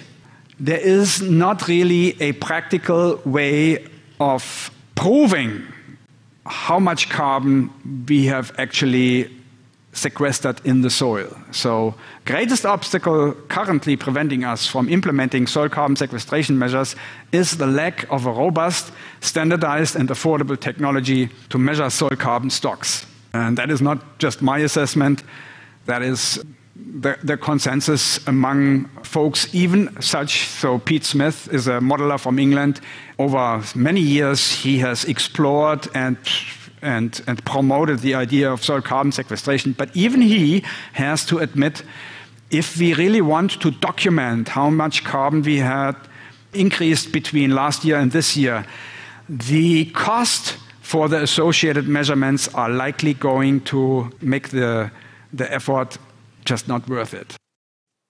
there 0.62 0.80
is 0.80 1.22
not 1.22 1.68
really 1.68 2.16
a 2.22 2.32
practical 2.32 3.20
way 3.26 3.86
of 4.22 4.72
proving 4.96 5.68
how 6.46 6.80
much 6.80 7.10
carbon 7.10 7.70
we 8.08 8.26
have 8.26 8.52
actually 8.58 9.30
sequestered 9.94 10.60
in 10.66 10.82
the 10.82 10.90
soil. 10.90 11.30
So, 11.52 11.94
greatest 12.26 12.66
obstacle 12.66 13.34
currently 13.48 13.96
preventing 13.96 14.44
us 14.44 14.66
from 14.68 14.90
implementing 14.90 15.48
soil 15.48 15.70
carbon 15.70 15.96
sequestration 15.96 16.58
measures 16.58 16.96
is 17.32 17.58
the 17.58 17.68
lack 17.68 18.12
of 18.12 18.26
a 18.26 18.32
robust, 18.32 18.92
standardized, 19.22 19.96
and 19.96 20.10
affordable 20.10 20.60
technology 20.60 21.30
to 21.50 21.58
measure 21.58 21.90
soil 21.90 22.18
carbon 22.18 22.50
stocks. 22.50 23.06
And 23.34 23.58
that 23.58 23.70
is 23.70 23.82
not 23.82 24.20
just 24.20 24.42
my 24.42 24.60
assessment, 24.60 25.24
that 25.86 26.02
is 26.02 26.44
the, 26.76 27.18
the, 27.24 27.38
consensus 27.38 28.26
among 28.28 28.86
folks, 29.04 29.54
even 29.54 30.02
such. 30.02 30.48
So, 30.48 30.80
Pete 30.80 31.06
Smith 31.06 31.48
is 31.54 31.68
a 31.68 31.80
modeler 31.80 32.20
from 32.20 32.40
England. 32.40 32.82
Over 33.20 33.64
many 33.76 34.02
years, 34.02 34.52
he 34.52 34.80
has 34.80 35.06
explored 35.06 35.88
and 35.94 36.18
and, 36.82 37.22
and 37.28 37.44
promoted 37.46 38.00
the 38.00 38.14
idea 38.14 38.52
of 38.52 38.64
soil 38.64 38.82
carbon 38.82 39.12
sequestration. 39.12 39.72
But 39.72 39.96
even 39.96 40.22
he 40.22 40.64
has 40.94 41.26
to 41.28 41.40
admit 41.40 41.84
if 42.52 42.78
we 42.78 42.94
really 42.94 43.22
want 43.22 43.62
to 43.62 43.72
document 43.72 44.50
how 44.50 44.70
much 44.70 45.04
carbon 45.04 45.42
we 45.42 45.58
had 45.58 45.96
increased 46.54 47.12
between 47.12 47.52
last 47.52 47.86
year 47.86 47.98
and 47.98 48.12
this 48.12 48.36
year, 48.36 48.66
the 49.30 49.86
cost 49.86 50.58
for 50.82 51.08
the 51.08 51.24
associated 51.24 51.88
measurements 51.88 52.48
are 52.54 52.70
likely 52.70 53.14
going 53.14 53.62
to 53.62 54.12
make 54.22 54.50
the, 54.50 54.92
the 55.32 55.52
effort 55.52 55.98
just 56.44 56.68
not 56.68 56.88
worth 56.88 57.14
it. 57.14 57.36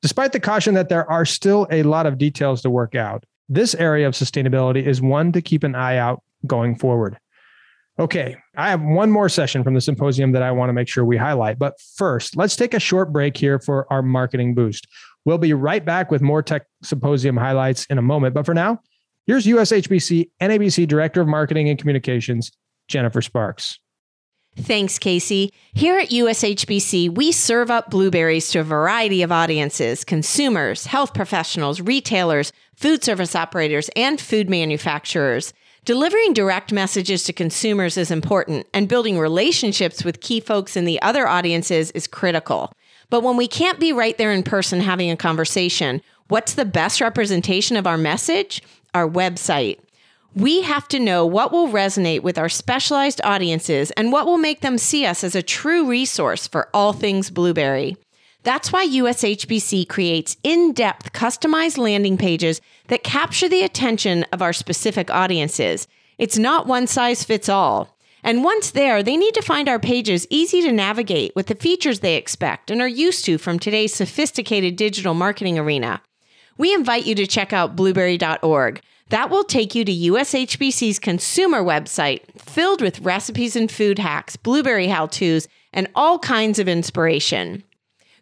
Despite 0.02 0.34
the 0.34 0.39
caution 0.39 0.74
that 0.74 0.89
there 0.89 1.10
are 1.10 1.26
still 1.26 1.67
a 1.72 1.84
lot 1.84 2.06
of 2.06 2.17
details 2.17 2.62
to 2.63 2.69
work 2.69 2.93
out, 2.93 3.24
this 3.48 3.74
area 3.76 4.08
of 4.08 4.13
sustainability 4.13 4.86
is 4.86 5.02
one 5.02 5.32
to 5.32 5.41
keep 5.41 5.63
an 5.63 5.76
eye 5.76 5.98
out 5.98 6.22
going 6.46 6.76
forward. 6.76 7.17
Okay, 8.00 8.36
I 8.58 8.69
have 8.72 8.82
one 8.82 9.12
more 9.12 9.30
session 9.30 9.63
from 9.63 9.76
the 9.76 9.82
symposium 9.82 10.32
that 10.32 10.41
I 10.41 10.52
want 10.52 10.69
to 10.69 10.74
make 10.74 10.88
sure 10.88 11.06
we 11.06 11.17
highlight. 11.17 11.60
But 11.60 11.80
first, 11.96 12.36
let's 12.36 12.56
take 12.56 12.74
a 12.74 12.80
short 12.80 13.13
break 13.13 13.38
here 13.38 13.60
for 13.60 13.86
our 13.93 14.02
marketing 14.02 14.56
boost. 14.56 14.88
We'll 15.26 15.38
be 15.38 15.54
right 15.54 15.86
back 15.86 16.10
with 16.10 16.22
more 16.22 16.41
tech 16.41 16.65
symposium 16.82 17.38
highlights 17.38 17.86
in 17.86 17.98
a 17.98 18.02
moment. 18.02 18.34
But 18.34 18.46
for 18.46 18.54
now, 18.54 18.82
here's 19.28 19.46
USHBC 19.46 20.32
NABC 20.41 20.88
Director 20.88 21.22
of 21.22 21.28
Marketing 21.28 21.69
and 21.69 21.78
Communications, 21.78 22.52
Jennifer 22.88 23.22
Sparks. 23.22 23.80
Thanks, 24.56 25.00
Kasey. 25.00 25.52
Here 25.74 25.98
at 25.98 26.10
USHBC, 26.10 27.10
we 27.10 27.32
serve 27.32 27.72
up 27.72 27.89
blueberries 27.89 28.50
to 28.52 28.60
a 28.60 28.63
variety 28.63 29.24
of 29.24 29.32
audiences 29.32 30.04
consumers, 30.04 30.86
health 30.86 31.13
professionals, 31.13 31.82
retailers, 31.82 32.54
food 32.76 33.04
service 33.04 33.36
operators, 33.36 33.89
and 33.96 34.22
food 34.22 34.50
manufacturers. 34.50 35.54
Delivering 35.86 36.34
direct 36.34 36.72
messages 36.72 37.24
to 37.24 37.34
consumers 37.34 37.98
is 37.98 38.12
important, 38.12 38.68
and 38.74 38.88
building 38.88 39.18
relationships 39.18 40.06
with 40.06 40.22
key 40.22 40.39
folks 40.39 40.78
in 40.78 40.86
the 40.86 41.02
other 41.02 41.28
audiences 41.28 41.92
is 41.92 42.08
critical. 42.08 42.72
But 43.10 43.22
when 43.22 43.38
we 43.38 43.48
can't 43.48 43.80
be 43.80 43.92
right 43.92 44.18
there 44.18 44.32
in 44.32 44.44
person 44.44 44.80
having 44.80 45.12
a 45.12 45.18
conversation, 45.18 46.02
what's 46.28 46.54
the 46.54 46.63
best 46.63 47.02
representation 47.02 47.76
of 47.76 47.88
our 47.88 47.98
message? 47.98 48.62
Our 48.94 49.10
website. 49.10 49.80
We 50.36 50.63
have 50.63 50.88
to 50.88 51.00
know 51.00 51.28
what 51.28 51.52
will 51.52 51.67
resonate 51.67 52.24
with 52.24 52.39
our 52.39 52.50
specialized 52.50 53.22
audiences 53.24 53.91
and 53.91 54.12
what 54.12 54.26
will 54.26 54.39
make 54.39 54.62
them 54.62 54.80
see 54.80 55.06
us 55.06 55.24
as 55.24 55.36
a 55.36 55.43
true 55.43 55.88
resource 55.88 56.48
for 56.48 56.69
all 56.74 56.91
things 56.91 57.30
blueberry. 57.30 57.98
That's 58.41 58.72
why 58.72 58.88
USHBC 58.88 59.88
creates 59.88 60.36
in 60.41 60.74
depth 60.74 61.13
customized 61.13 61.78
landing 61.78 62.17
pages 62.17 62.62
that 62.88 63.04
capture 63.04 63.48
the 63.48 63.62
attention 63.62 64.24
of 64.34 64.41
our 64.41 64.54
specific 64.54 65.12
audiences. 65.12 65.88
It's 66.17 66.38
not 66.38 66.65
one 66.65 66.88
size 66.88 67.24
fits 67.24 67.48
all. 67.48 67.96
And 68.24 68.43
once 68.43 68.72
there, 68.72 69.04
they 69.04 69.17
need 69.17 69.36
to 69.36 69.41
find 69.41 69.69
our 69.69 69.80
pages 69.80 70.26
easy 70.32 70.62
to 70.63 70.72
navigate 70.72 71.36
with 71.36 71.46
the 71.46 71.56
features 71.56 72.00
they 72.00 72.15
expect 72.15 72.72
and 72.72 72.82
are 72.82 72.88
used 72.88 73.24
to 73.26 73.38
from 73.38 73.60
today's 73.60 73.93
sophisticated 73.93 74.78
digital 74.78 75.13
marketing 75.13 75.60
arena. 75.60 76.02
We 76.58 76.74
invite 76.74 77.06
you 77.06 77.13
to 77.15 77.28
check 77.28 77.54
out 77.54 77.76
blueberry.org. 77.76 78.82
That 79.13 79.30
will 79.30 79.43
take 79.43 79.76
you 79.76 79.86
to 79.86 79.93
USHBC's 79.93 80.97
consumer 80.97 81.62
website 81.62 82.21
filled 82.41 82.82
with 82.82 83.02
recipes 83.02 83.56
and 83.56 83.71
food 83.71 83.99
hacks, 83.99 84.36
blueberry 84.36 84.88
how 84.88 85.06
to's, 85.06 85.47
and 85.71 85.88
all 85.93 86.17
kinds 86.17 86.58
of 86.58 86.67
inspiration. 86.67 87.62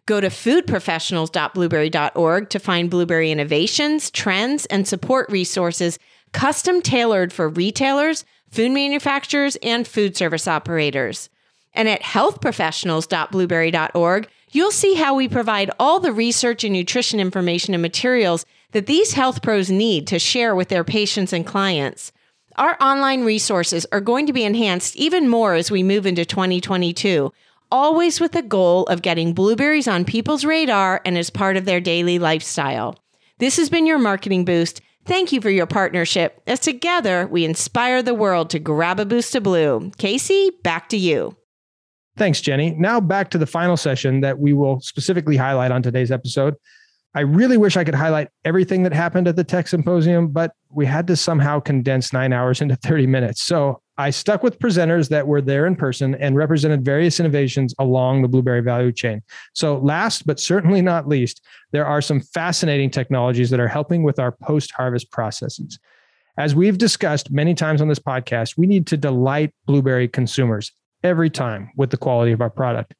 Go 0.04 0.20
to 0.20 0.26
foodprofessionals.blueberry.org 0.26 2.50
to 2.50 2.58
find 2.58 2.90
blueberry 2.90 3.30
innovations, 3.30 4.10
trends, 4.10 4.66
and 4.66 4.86
support 4.86 5.32
resources 5.32 5.98
custom 6.32 6.82
tailored 6.82 7.32
for 7.32 7.48
retailers, 7.48 8.26
food 8.50 8.72
manufacturers, 8.72 9.56
and 9.62 9.88
food 9.88 10.14
service 10.14 10.46
operators. 10.46 11.30
And 11.72 11.88
at 11.88 12.02
healthprofessionals.blueberry.org, 12.02 14.28
you'll 14.50 14.70
see 14.70 14.92
how 14.92 15.14
we 15.14 15.26
provide 15.26 15.70
all 15.80 16.00
the 16.00 16.12
research 16.12 16.64
and 16.64 16.74
nutrition 16.74 17.18
information 17.18 17.72
and 17.72 17.80
materials 17.80 18.44
that 18.72 18.86
these 18.86 19.12
health 19.12 19.42
pros 19.42 19.70
need 19.70 20.06
to 20.08 20.18
share 20.18 20.54
with 20.54 20.68
their 20.68 20.84
patients 20.84 21.32
and 21.32 21.46
clients. 21.46 22.12
Our 22.56 22.76
online 22.82 23.24
resources 23.24 23.86
are 23.92 24.00
going 24.00 24.26
to 24.26 24.32
be 24.32 24.44
enhanced 24.44 24.96
even 24.96 25.28
more 25.28 25.54
as 25.54 25.70
we 25.70 25.82
move 25.82 26.04
into 26.04 26.24
2022, 26.24 27.32
always 27.70 28.20
with 28.20 28.32
the 28.32 28.42
goal 28.42 28.84
of 28.84 29.00
getting 29.00 29.32
blueberries 29.32 29.88
on 29.88 30.04
people's 30.04 30.44
radar 30.44 31.00
and 31.04 31.16
as 31.16 31.30
part 31.30 31.56
of 31.56 31.64
their 31.64 31.80
daily 31.80 32.18
lifestyle. 32.18 32.98
This 33.38 33.56
has 33.56 33.70
been 33.70 33.86
your 33.86 33.98
marketing 33.98 34.44
boost. 34.44 34.82
Thank 35.06 35.32
you 35.32 35.40
for 35.40 35.50
your 35.50 35.66
partnership 35.66 36.42
as 36.46 36.60
together 36.60 37.26
we 37.26 37.44
inspire 37.44 38.02
the 38.02 38.14
world 38.14 38.50
to 38.50 38.58
grab 38.58 39.00
a 39.00 39.06
boost 39.06 39.34
of 39.34 39.42
blue. 39.42 39.90
Kasey, 39.98 40.50
back 40.62 40.88
to 40.90 40.96
you. 40.96 41.36
Thanks, 42.16 42.42
Jenny. 42.42 42.72
Now 42.72 43.00
back 43.00 43.30
to 43.30 43.38
the 43.38 43.46
final 43.46 43.76
session 43.76 44.20
that 44.20 44.38
we 44.38 44.52
will 44.52 44.80
specifically 44.80 45.36
highlight 45.36 45.70
on 45.70 45.82
today's 45.82 46.12
episode. 46.12 46.54
I 47.14 47.20
really 47.20 47.58
wish 47.58 47.76
I 47.76 47.84
could 47.84 47.94
highlight 47.94 48.28
everything 48.44 48.84
that 48.84 48.92
happened 48.92 49.28
at 49.28 49.36
the 49.36 49.44
Tech 49.44 49.68
Symposium, 49.68 50.28
but 50.28 50.52
we 50.70 50.86
had 50.86 51.06
to 51.08 51.16
somehow 51.16 51.60
condense 51.60 52.12
nine 52.12 52.32
hours 52.32 52.62
into 52.62 52.74
30 52.76 53.06
minutes. 53.06 53.42
So 53.42 53.82
I 53.98 54.08
stuck 54.08 54.42
with 54.42 54.58
presenters 54.58 55.10
that 55.10 55.26
were 55.26 55.42
there 55.42 55.66
in 55.66 55.76
person 55.76 56.14
and 56.14 56.34
represented 56.34 56.84
various 56.84 57.20
innovations 57.20 57.74
along 57.78 58.22
the 58.22 58.28
blueberry 58.28 58.62
value 58.62 58.92
chain. 58.92 59.22
So, 59.52 59.76
last 59.78 60.26
but 60.26 60.40
certainly 60.40 60.80
not 60.80 61.06
least, 61.06 61.44
there 61.72 61.84
are 61.84 62.00
some 62.00 62.20
fascinating 62.20 62.90
technologies 62.90 63.50
that 63.50 63.60
are 63.60 63.68
helping 63.68 64.02
with 64.02 64.18
our 64.18 64.32
post 64.32 64.72
harvest 64.72 65.10
processes. 65.10 65.78
As 66.38 66.54
we've 66.54 66.78
discussed 66.78 67.30
many 67.30 67.54
times 67.54 67.82
on 67.82 67.88
this 67.88 67.98
podcast, 67.98 68.56
we 68.56 68.66
need 68.66 68.86
to 68.86 68.96
delight 68.96 69.54
blueberry 69.66 70.08
consumers 70.08 70.72
every 71.04 71.28
time 71.28 71.70
with 71.76 71.90
the 71.90 71.98
quality 71.98 72.32
of 72.32 72.40
our 72.40 72.50
product. 72.50 72.94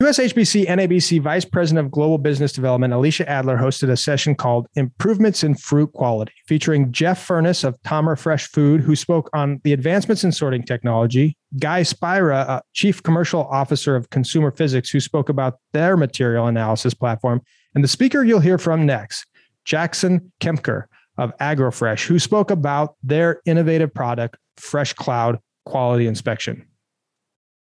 USHBC 0.00 0.66
NABC 0.66 1.20
Vice 1.20 1.44
President 1.44 1.84
of 1.84 1.90
Global 1.90 2.18
Business 2.18 2.52
Development, 2.52 2.94
Alicia 2.94 3.28
Adler, 3.28 3.56
hosted 3.56 3.90
a 3.90 3.96
session 3.96 4.36
called 4.36 4.68
Improvements 4.76 5.42
in 5.42 5.56
Fruit 5.56 5.92
Quality, 5.92 6.30
featuring 6.46 6.92
Jeff 6.92 7.26
Furness 7.26 7.64
of 7.64 7.76
Tomra 7.82 8.16
Fresh 8.16 8.46
Food, 8.46 8.80
who 8.80 8.94
spoke 8.94 9.28
on 9.32 9.60
the 9.64 9.72
advancements 9.72 10.22
in 10.22 10.30
sorting 10.30 10.62
technology, 10.62 11.36
Guy 11.58 11.82
Spira, 11.82 12.62
Chief 12.74 13.02
Commercial 13.02 13.42
Officer 13.46 13.96
of 13.96 14.08
Consumer 14.10 14.52
Physics, 14.52 14.88
who 14.88 15.00
spoke 15.00 15.28
about 15.28 15.58
their 15.72 15.96
material 15.96 16.46
analysis 16.46 16.94
platform, 16.94 17.42
and 17.74 17.82
the 17.82 17.88
speaker 17.88 18.22
you'll 18.22 18.38
hear 18.38 18.56
from 18.56 18.86
next, 18.86 19.26
Jackson 19.64 20.30
Kempker 20.40 20.84
of 21.16 21.36
AgroFresh, 21.38 22.06
who 22.06 22.20
spoke 22.20 22.52
about 22.52 22.94
their 23.02 23.40
innovative 23.46 23.92
product, 23.92 24.36
FreshCloud 24.58 25.40
Quality 25.66 26.06
Inspection. 26.06 26.68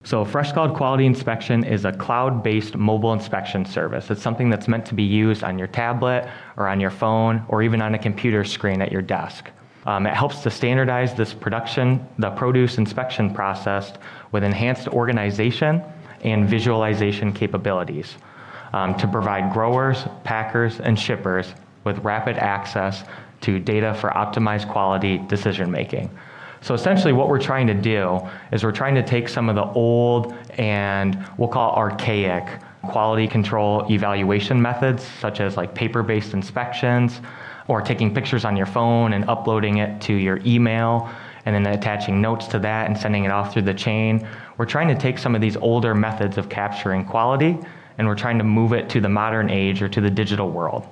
So 0.06 0.24
FreshCloud 0.24 0.76
Quality 0.76 1.08
Inspection 1.08 1.64
is 1.64 1.84
a 1.84 1.92
cloud-based 1.92 2.78
mobile 2.78 3.12
inspection 3.12 3.66
service. 3.66 4.12
It's 4.12 4.22
something 4.22 4.52
that's 4.52 4.68
meant 4.68 4.86
to 4.86 4.94
be 4.94 5.02
used 5.02 5.44
on 5.44 5.58
your 5.58 5.68
tablet 5.68 6.30
or 6.58 6.68
on 6.68 6.80
your 6.80 6.92
phone 6.92 7.44
or 7.48 7.64
even 7.64 7.82
on 7.82 7.96
a 7.96 7.98
computer 7.98 8.44
screen 8.44 8.84
at 8.84 8.92
your 8.92 9.02
desk. 9.02 9.50
Um, 9.88 10.06
it 10.06 10.14
helps 10.14 10.44
to 10.44 10.52
standardize 10.52 11.16
this 11.16 11.34
production, 11.34 12.08
the 12.20 12.30
produce 12.30 12.78
inspection 12.78 13.34
process 13.34 13.94
with 14.32 14.44
enhanced 14.44 14.88
organization 14.90 15.82
and 16.22 16.48
visualization 16.48 17.34
capabilities 17.34 18.16
um, 18.74 18.94
to 19.00 19.08
provide 19.08 19.52
growers, 19.52 20.06
packers, 20.24 20.80
and 20.82 21.00
shippers 21.00 21.52
with 21.84 21.98
rapid 22.00 22.38
access 22.38 23.06
to 23.42 23.58
data 23.58 23.96
for 23.96 24.12
optimized 24.12 24.72
quality 24.72 25.18
decision 25.28 25.72
making. 25.72 26.12
So 26.62 26.74
essentially 26.74 27.14
what 27.14 27.28
we're 27.28 27.40
trying 27.40 27.68
to 27.68 27.74
do 27.74 28.20
is 28.52 28.64
we're 28.64 28.72
trying 28.72 28.96
to 28.96 29.04
take 29.04 29.30
some 29.30 29.50
of 29.50 29.56
the 29.56 29.66
old 29.66 30.34
and 30.58 31.24
we'll 31.38 31.50
call 31.50 31.76
archaic 31.76 32.48
quality 32.84 33.28
control 33.28 33.86
evaluation 33.92 34.62
methods, 34.62 35.06
such 35.20 35.40
as 35.40 35.58
like 35.58 35.74
paper-based 35.74 36.34
inspections, 36.34 37.22
or 37.68 37.82
taking 37.82 38.14
pictures 38.14 38.46
on 38.46 38.56
your 38.56 38.68
phone 38.68 39.14
and 39.14 39.28
uploading 39.28 39.78
it 39.78 40.00
to 40.02 40.14
your 40.14 40.40
email, 40.46 41.10
and 41.46 41.56
then 41.56 41.66
attaching 41.74 42.22
notes 42.22 42.48
to 42.48 42.60
that 42.60 42.88
and 42.88 42.98
sending 42.98 43.26
it 43.26 43.32
off 43.32 43.54
through 43.54 43.64
the 43.64 43.74
chain. 43.74 44.28
We're 44.58 44.66
trying 44.66 44.88
to 44.88 44.96
take 44.96 45.18
some 45.18 45.36
of 45.36 45.42
these 45.42 45.58
older 45.58 45.96
methods 45.96 46.38
of 46.38 46.48
capturing 46.48 47.06
quality, 47.06 47.58
and 47.98 48.08
we're 48.08 48.16
trying 48.16 48.38
to 48.38 48.44
move 48.44 48.74
it 48.74 48.90
to 48.90 49.02
the 49.02 49.10
modern 49.10 49.50
age 49.50 49.82
or 49.82 49.90
to 49.90 50.02
the 50.02 50.10
digital 50.10 50.50
world. 50.50 50.88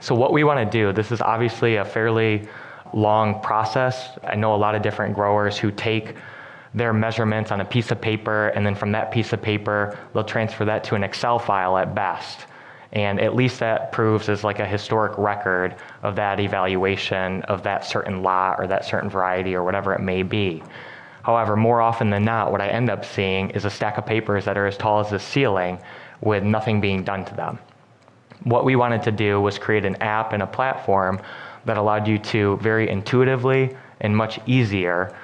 So 0.00 0.14
what 0.14 0.32
we 0.32 0.44
want 0.44 0.58
to 0.60 0.78
do, 0.78 0.92
this 0.92 1.10
is 1.10 1.20
obviously 1.20 1.76
a 1.76 1.84
fairly 1.84 2.48
long 2.94 3.40
process. 3.40 4.18
I 4.24 4.34
know 4.36 4.54
a 4.54 4.56
lot 4.56 4.74
of 4.74 4.82
different 4.82 5.14
growers 5.14 5.58
who 5.58 5.70
take 5.70 6.16
their 6.74 6.92
measurements 6.92 7.50
on 7.50 7.60
a 7.60 7.64
piece 7.64 7.90
of 7.90 8.00
paper, 8.00 8.48
and 8.48 8.66
then 8.66 8.74
from 8.74 8.92
that 8.92 9.10
piece 9.10 9.32
of 9.32 9.40
paper, 9.40 9.98
they'll 10.12 10.24
transfer 10.24 10.64
that 10.66 10.84
to 10.84 10.94
an 10.94 11.02
Excel 11.02 11.38
file 11.38 11.78
at 11.78 11.94
best. 11.94 12.46
And 12.92 13.20
at 13.20 13.34
least 13.34 13.60
that 13.60 13.92
proves 13.92 14.28
as 14.28 14.44
like 14.44 14.58
a 14.58 14.66
historic 14.66 15.16
record 15.18 15.76
of 16.02 16.16
that 16.16 16.38
evaluation 16.38 17.42
of 17.42 17.62
that 17.64 17.84
certain 17.84 18.22
lot 18.22 18.58
or 18.58 18.66
that 18.66 18.84
certain 18.84 19.10
variety 19.10 19.54
or 19.54 19.64
whatever 19.64 19.92
it 19.94 20.00
may 20.00 20.22
be. 20.22 20.62
However, 21.22 21.56
more 21.56 21.80
often 21.80 22.10
than 22.10 22.24
not, 22.24 22.52
what 22.52 22.60
I 22.60 22.68
end 22.68 22.88
up 22.88 23.04
seeing 23.04 23.50
is 23.50 23.64
a 23.64 23.70
stack 23.70 23.98
of 23.98 24.06
papers 24.06 24.44
that 24.44 24.56
are 24.56 24.66
as 24.66 24.76
tall 24.76 25.00
as 25.00 25.10
the 25.10 25.18
ceiling 25.18 25.78
with 26.20 26.44
nothing 26.44 26.80
being 26.80 27.02
done 27.02 27.24
to 27.24 27.34
them. 27.34 27.58
What 28.44 28.64
we 28.64 28.76
wanted 28.76 29.02
to 29.02 29.12
do 29.12 29.40
was 29.40 29.58
create 29.58 29.84
an 29.84 29.96
app 29.96 30.32
and 30.32 30.42
a 30.42 30.46
platform 30.46 31.20
that 31.66 31.76
allowed 31.76 32.08
you 32.08 32.18
to 32.18 32.56
very 32.58 32.88
intuitively 32.88 33.76
and 34.00 34.16
much 34.16 34.40
easier 34.46 35.14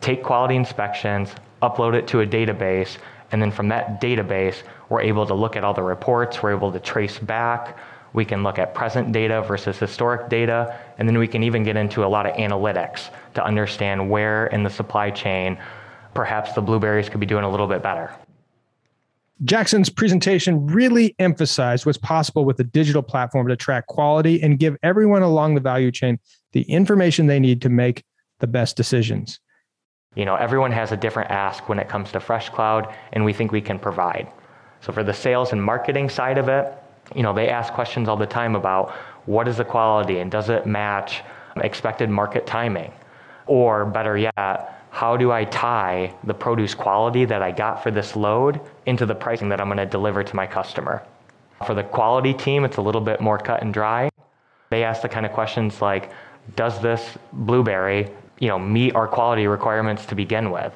take 0.00 0.22
quality 0.22 0.56
inspections, 0.56 1.34
upload 1.62 1.94
it 1.94 2.06
to 2.08 2.20
a 2.20 2.26
database, 2.26 2.96
and 3.32 3.40
then 3.40 3.50
from 3.50 3.68
that 3.68 4.00
database, 4.00 4.62
we're 4.88 5.02
able 5.02 5.26
to 5.26 5.34
look 5.34 5.56
at 5.56 5.62
all 5.62 5.74
the 5.74 5.82
reports, 5.82 6.42
we're 6.42 6.54
able 6.54 6.72
to 6.72 6.80
trace 6.80 7.18
back, 7.18 7.78
we 8.12 8.24
can 8.24 8.42
look 8.42 8.58
at 8.58 8.74
present 8.74 9.12
data 9.12 9.42
versus 9.42 9.78
historic 9.78 10.28
data, 10.28 10.76
and 10.98 11.08
then 11.08 11.18
we 11.18 11.28
can 11.28 11.42
even 11.42 11.62
get 11.62 11.76
into 11.76 12.04
a 12.04 12.08
lot 12.08 12.26
of 12.26 12.34
analytics 12.36 13.10
to 13.34 13.44
understand 13.44 14.10
where 14.10 14.46
in 14.46 14.62
the 14.62 14.70
supply 14.70 15.10
chain 15.10 15.56
perhaps 16.12 16.52
the 16.54 16.60
blueberries 16.60 17.08
could 17.08 17.20
be 17.20 17.26
doing 17.26 17.44
a 17.44 17.50
little 17.50 17.68
bit 17.68 17.82
better. 17.82 18.12
Jackson's 19.44 19.88
presentation 19.88 20.66
really 20.66 21.14
emphasized 21.18 21.86
what's 21.86 21.98
possible 21.98 22.44
with 22.44 22.60
a 22.60 22.64
digital 22.64 23.02
platform 23.02 23.48
to 23.48 23.56
track 23.56 23.86
quality 23.86 24.42
and 24.42 24.58
give 24.58 24.76
everyone 24.82 25.22
along 25.22 25.54
the 25.54 25.60
value 25.60 25.90
chain 25.90 26.18
the 26.52 26.62
information 26.62 27.26
they 27.26 27.40
need 27.40 27.62
to 27.62 27.70
make 27.70 28.04
the 28.40 28.46
best 28.46 28.76
decisions. 28.76 29.40
You 30.14 30.24
know, 30.24 30.34
everyone 30.34 30.72
has 30.72 30.92
a 30.92 30.96
different 30.96 31.30
ask 31.30 31.68
when 31.68 31.78
it 31.78 31.88
comes 31.88 32.12
to 32.12 32.18
FreshCloud, 32.18 32.92
and 33.12 33.24
we 33.24 33.32
think 33.32 33.52
we 33.52 33.60
can 33.60 33.78
provide. 33.78 34.28
So 34.80 34.92
for 34.92 35.04
the 35.04 35.14
sales 35.14 35.52
and 35.52 35.62
marketing 35.62 36.08
side 36.08 36.36
of 36.36 36.48
it, 36.48 36.72
you 37.14 37.22
know, 37.22 37.32
they 37.32 37.48
ask 37.48 37.72
questions 37.72 38.08
all 38.08 38.16
the 38.16 38.26
time 38.26 38.56
about 38.56 38.90
what 39.26 39.48
is 39.48 39.56
the 39.56 39.64
quality 39.64 40.18
and 40.18 40.30
does 40.30 40.48
it 40.48 40.66
match 40.66 41.22
expected 41.56 42.10
market 42.10 42.46
timing? 42.46 42.92
Or 43.46 43.84
better 43.84 44.16
yet, 44.16 44.79
how 44.90 45.16
do 45.16 45.30
I 45.30 45.44
tie 45.44 46.12
the 46.24 46.34
produce 46.34 46.74
quality 46.74 47.24
that 47.24 47.42
I 47.42 47.52
got 47.52 47.82
for 47.82 47.90
this 47.90 48.16
load 48.16 48.60
into 48.86 49.06
the 49.06 49.14
pricing 49.14 49.48
that 49.50 49.60
I'm 49.60 49.68
going 49.68 49.78
to 49.78 49.86
deliver 49.86 50.22
to 50.22 50.36
my 50.36 50.46
customer? 50.46 51.02
For 51.66 51.74
the 51.74 51.84
quality 51.84 52.34
team, 52.34 52.64
it's 52.64 52.78
a 52.78 52.82
little 52.82 53.00
bit 53.00 53.20
more 53.20 53.38
cut 53.38 53.62
and 53.62 53.72
dry. 53.72 54.10
They 54.70 54.82
ask 54.82 55.02
the 55.02 55.08
kind 55.08 55.26
of 55.26 55.32
questions 55.32 55.80
like, 55.80 56.10
does 56.56 56.80
this 56.80 57.18
blueberry, 57.32 58.10
you 58.38 58.48
know, 58.48 58.58
meet 58.58 58.94
our 58.94 59.06
quality 59.06 59.46
requirements 59.46 60.06
to 60.06 60.14
begin 60.14 60.50
with, 60.50 60.72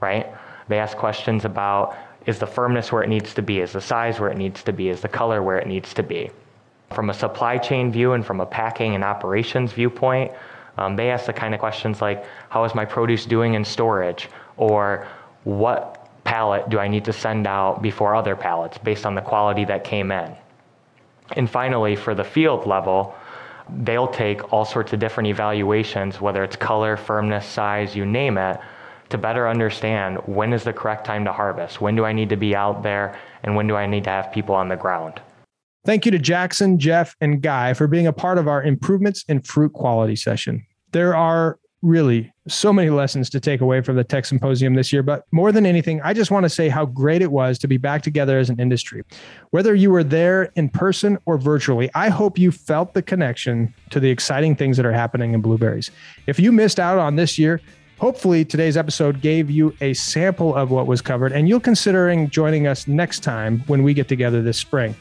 right? 0.00 0.26
They 0.68 0.78
ask 0.78 0.96
questions 0.96 1.44
about, 1.44 1.96
is 2.26 2.38
the 2.38 2.46
firmness 2.46 2.92
where 2.92 3.02
it 3.02 3.08
needs 3.08 3.32
to 3.34 3.42
be? 3.42 3.60
Is 3.60 3.72
the 3.72 3.80
size 3.80 4.20
where 4.20 4.30
it 4.30 4.36
needs 4.36 4.62
to 4.64 4.72
be? 4.72 4.90
Is 4.90 5.00
the 5.00 5.08
color 5.08 5.42
where 5.42 5.58
it 5.58 5.66
needs 5.66 5.94
to 5.94 6.02
be? 6.02 6.30
From 6.92 7.10
a 7.10 7.14
supply 7.14 7.58
chain 7.58 7.90
view 7.90 8.12
and 8.12 8.24
from 8.24 8.40
a 8.40 8.46
packing 8.46 8.94
and 8.94 9.02
operations 9.02 9.72
viewpoint, 9.72 10.32
um, 10.78 10.96
they 10.96 11.10
ask 11.10 11.26
the 11.26 11.32
kind 11.32 11.54
of 11.54 11.60
questions 11.60 12.00
like, 12.00 12.24
how 12.48 12.64
is 12.64 12.74
my 12.74 12.84
produce 12.84 13.26
doing 13.26 13.54
in 13.54 13.64
storage? 13.64 14.28
Or 14.56 15.06
what 15.44 16.08
pallet 16.24 16.68
do 16.68 16.78
I 16.78 16.88
need 16.88 17.04
to 17.06 17.12
send 17.12 17.46
out 17.46 17.82
before 17.82 18.14
other 18.14 18.36
pallets 18.36 18.78
based 18.78 19.04
on 19.04 19.14
the 19.14 19.20
quality 19.20 19.64
that 19.64 19.82
came 19.84 20.12
in? 20.12 20.34
And 21.36 21.50
finally, 21.50 21.96
for 21.96 22.14
the 22.14 22.24
field 22.24 22.66
level, 22.66 23.14
they'll 23.82 24.08
take 24.08 24.52
all 24.52 24.64
sorts 24.64 24.92
of 24.92 25.00
different 25.00 25.28
evaluations, 25.28 26.20
whether 26.20 26.42
it's 26.44 26.56
color, 26.56 26.96
firmness, 26.96 27.44
size, 27.44 27.94
you 27.94 28.06
name 28.06 28.38
it, 28.38 28.60
to 29.10 29.18
better 29.18 29.48
understand 29.48 30.18
when 30.26 30.52
is 30.52 30.64
the 30.64 30.72
correct 30.72 31.04
time 31.04 31.24
to 31.24 31.32
harvest? 31.32 31.80
When 31.80 31.96
do 31.96 32.04
I 32.04 32.12
need 32.12 32.28
to 32.28 32.36
be 32.36 32.54
out 32.54 32.82
there? 32.82 33.18
And 33.42 33.56
when 33.56 33.66
do 33.66 33.74
I 33.74 33.86
need 33.86 34.04
to 34.04 34.10
have 34.10 34.32
people 34.32 34.54
on 34.54 34.68
the 34.68 34.76
ground? 34.76 35.20
Thank 35.84 36.04
you 36.04 36.12
to 36.12 36.18
Jackson, 36.18 36.78
Jeff, 36.78 37.16
and 37.20 37.40
Guy 37.40 37.72
for 37.72 37.86
being 37.86 38.06
a 38.06 38.12
part 38.12 38.36
of 38.36 38.46
our 38.46 38.62
improvements 38.62 39.24
in 39.28 39.40
fruit 39.40 39.72
quality 39.72 40.16
session. 40.16 40.66
There 40.92 41.14
are 41.14 41.58
really 41.82 42.32
so 42.48 42.72
many 42.72 42.90
lessons 42.90 43.30
to 43.30 43.38
take 43.38 43.60
away 43.60 43.80
from 43.80 43.96
the 43.96 44.02
Tech 44.02 44.26
Symposium 44.26 44.74
this 44.74 44.92
year. 44.92 45.02
But 45.02 45.24
more 45.30 45.52
than 45.52 45.64
anything, 45.64 46.00
I 46.02 46.12
just 46.12 46.30
want 46.30 46.44
to 46.44 46.48
say 46.48 46.68
how 46.68 46.86
great 46.86 47.22
it 47.22 47.30
was 47.30 47.58
to 47.60 47.68
be 47.68 47.76
back 47.76 48.02
together 48.02 48.38
as 48.38 48.50
an 48.50 48.58
industry. 48.58 49.04
Whether 49.50 49.74
you 49.74 49.90
were 49.90 50.02
there 50.02 50.44
in 50.56 50.68
person 50.70 51.18
or 51.26 51.38
virtually, 51.38 51.88
I 51.94 52.08
hope 52.08 52.38
you 52.38 52.50
felt 52.50 52.94
the 52.94 53.02
connection 53.02 53.72
to 53.90 54.00
the 54.00 54.10
exciting 54.10 54.56
things 54.56 54.76
that 54.76 54.86
are 54.86 54.92
happening 54.92 55.34
in 55.34 55.40
blueberries. 55.40 55.90
If 56.26 56.40
you 56.40 56.50
missed 56.50 56.80
out 56.80 56.98
on 56.98 57.16
this 57.16 57.38
year, 57.38 57.60
hopefully 57.98 58.44
today's 58.44 58.76
episode 58.76 59.20
gave 59.20 59.50
you 59.50 59.74
a 59.80 59.94
sample 59.94 60.54
of 60.54 60.70
what 60.70 60.86
was 60.86 61.00
covered 61.00 61.32
and 61.32 61.48
you'll 61.48 61.60
considering 61.60 62.28
joining 62.30 62.66
us 62.66 62.88
next 62.88 63.20
time 63.20 63.60
when 63.66 63.82
we 63.82 63.94
get 63.94 64.08
together 64.08 64.42
this 64.42 64.58
spring. 64.58 64.96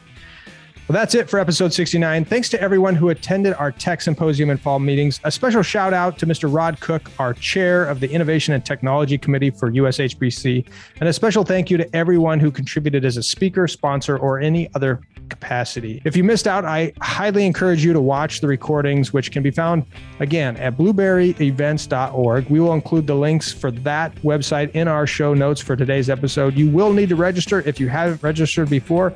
Well, 0.88 0.94
that's 0.94 1.16
it 1.16 1.30
for 1.30 1.38
episode 1.38 1.74
69. 1.74 2.24
Thanks 2.24 2.48
to 2.48 2.62
everyone 2.62 2.96
who 2.96 3.10
attended 3.10 3.54
our 3.56 3.74
tech 3.74 4.00
symposium 4.00 4.50
and 4.50 4.62
fall 4.62 4.80
meetings. 4.80 5.20
A 5.26 5.32
special 5.32 5.62
shout 5.62 5.94
out 5.94 6.18
to 6.20 6.26
Mr. 6.26 6.54
Rod 6.54 6.80
Cook, 6.80 7.12
our 7.20 7.34
chair 7.34 7.84
of 7.84 8.00
the 8.00 8.10
Innovation 8.10 8.54
and 8.54 8.66
Technology 8.66 9.18
Committee 9.18 9.50
for 9.50 9.70
USHBC. 9.70 10.66
And 11.02 11.10
a 11.10 11.12
special 11.12 11.44
thank 11.44 11.70
you 11.70 11.76
to 11.76 11.94
everyone 11.94 12.40
who 12.40 12.52
contributed 12.52 13.04
as 13.04 13.18
a 13.18 13.24
speaker, 13.24 13.68
sponsor, 13.68 14.18
or 14.18 14.40
any 14.40 14.74
other 14.76 15.02
capacity. 15.28 16.02
If 16.06 16.16
you 16.16 16.24
missed 16.24 16.48
out, 16.48 16.64
I 16.64 16.94
highly 17.02 17.46
encourage 17.46 17.84
you 17.84 17.92
to 17.92 18.00
watch 18.00 18.40
the 18.40 18.48
recordings, 18.48 19.12
which 19.12 19.34
can 19.34 19.44
be 19.44 19.52
found 19.52 19.86
again 20.22 20.56
at 20.56 20.78
blueberryevents.org. 20.78 22.50
We 22.50 22.62
will 22.62 22.74
include 22.74 23.08
the 23.08 23.16
links 23.16 23.52
for 23.52 23.72
that 23.72 24.16
website 24.22 24.72
in 24.72 24.88
our 24.88 25.06
show 25.06 25.34
notes 25.34 25.60
for 25.60 25.76
today's 25.76 26.10
episode. 26.10 26.56
You 26.56 26.70
will 26.70 26.94
need 26.94 27.10
to 27.10 27.18
register 27.18 27.60
if 27.68 27.78
you 27.78 27.90
haven't 27.90 28.24
registered 28.24 28.70
before. 28.70 29.14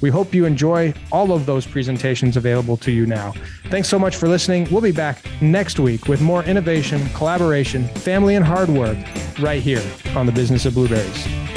We 0.00 0.10
hope 0.10 0.34
you 0.34 0.44
enjoy 0.44 0.94
all 1.10 1.32
of 1.32 1.46
those 1.46 1.66
presentations 1.66 2.36
available 2.36 2.76
to 2.78 2.92
you 2.92 3.06
now. 3.06 3.32
Thanks 3.70 3.88
so 3.88 3.98
much 3.98 4.16
for 4.16 4.28
listening. 4.28 4.68
We'll 4.70 4.82
be 4.82 4.92
back 4.92 5.24
next 5.40 5.78
week 5.78 6.08
with 6.08 6.20
more 6.20 6.44
innovation, 6.44 7.06
collaboration, 7.10 7.88
family, 7.88 8.34
and 8.34 8.44
hard 8.44 8.68
work 8.68 8.98
right 9.40 9.62
here 9.62 9.82
on 10.14 10.26
the 10.26 10.32
Business 10.32 10.66
of 10.66 10.74
Blueberries. 10.74 11.55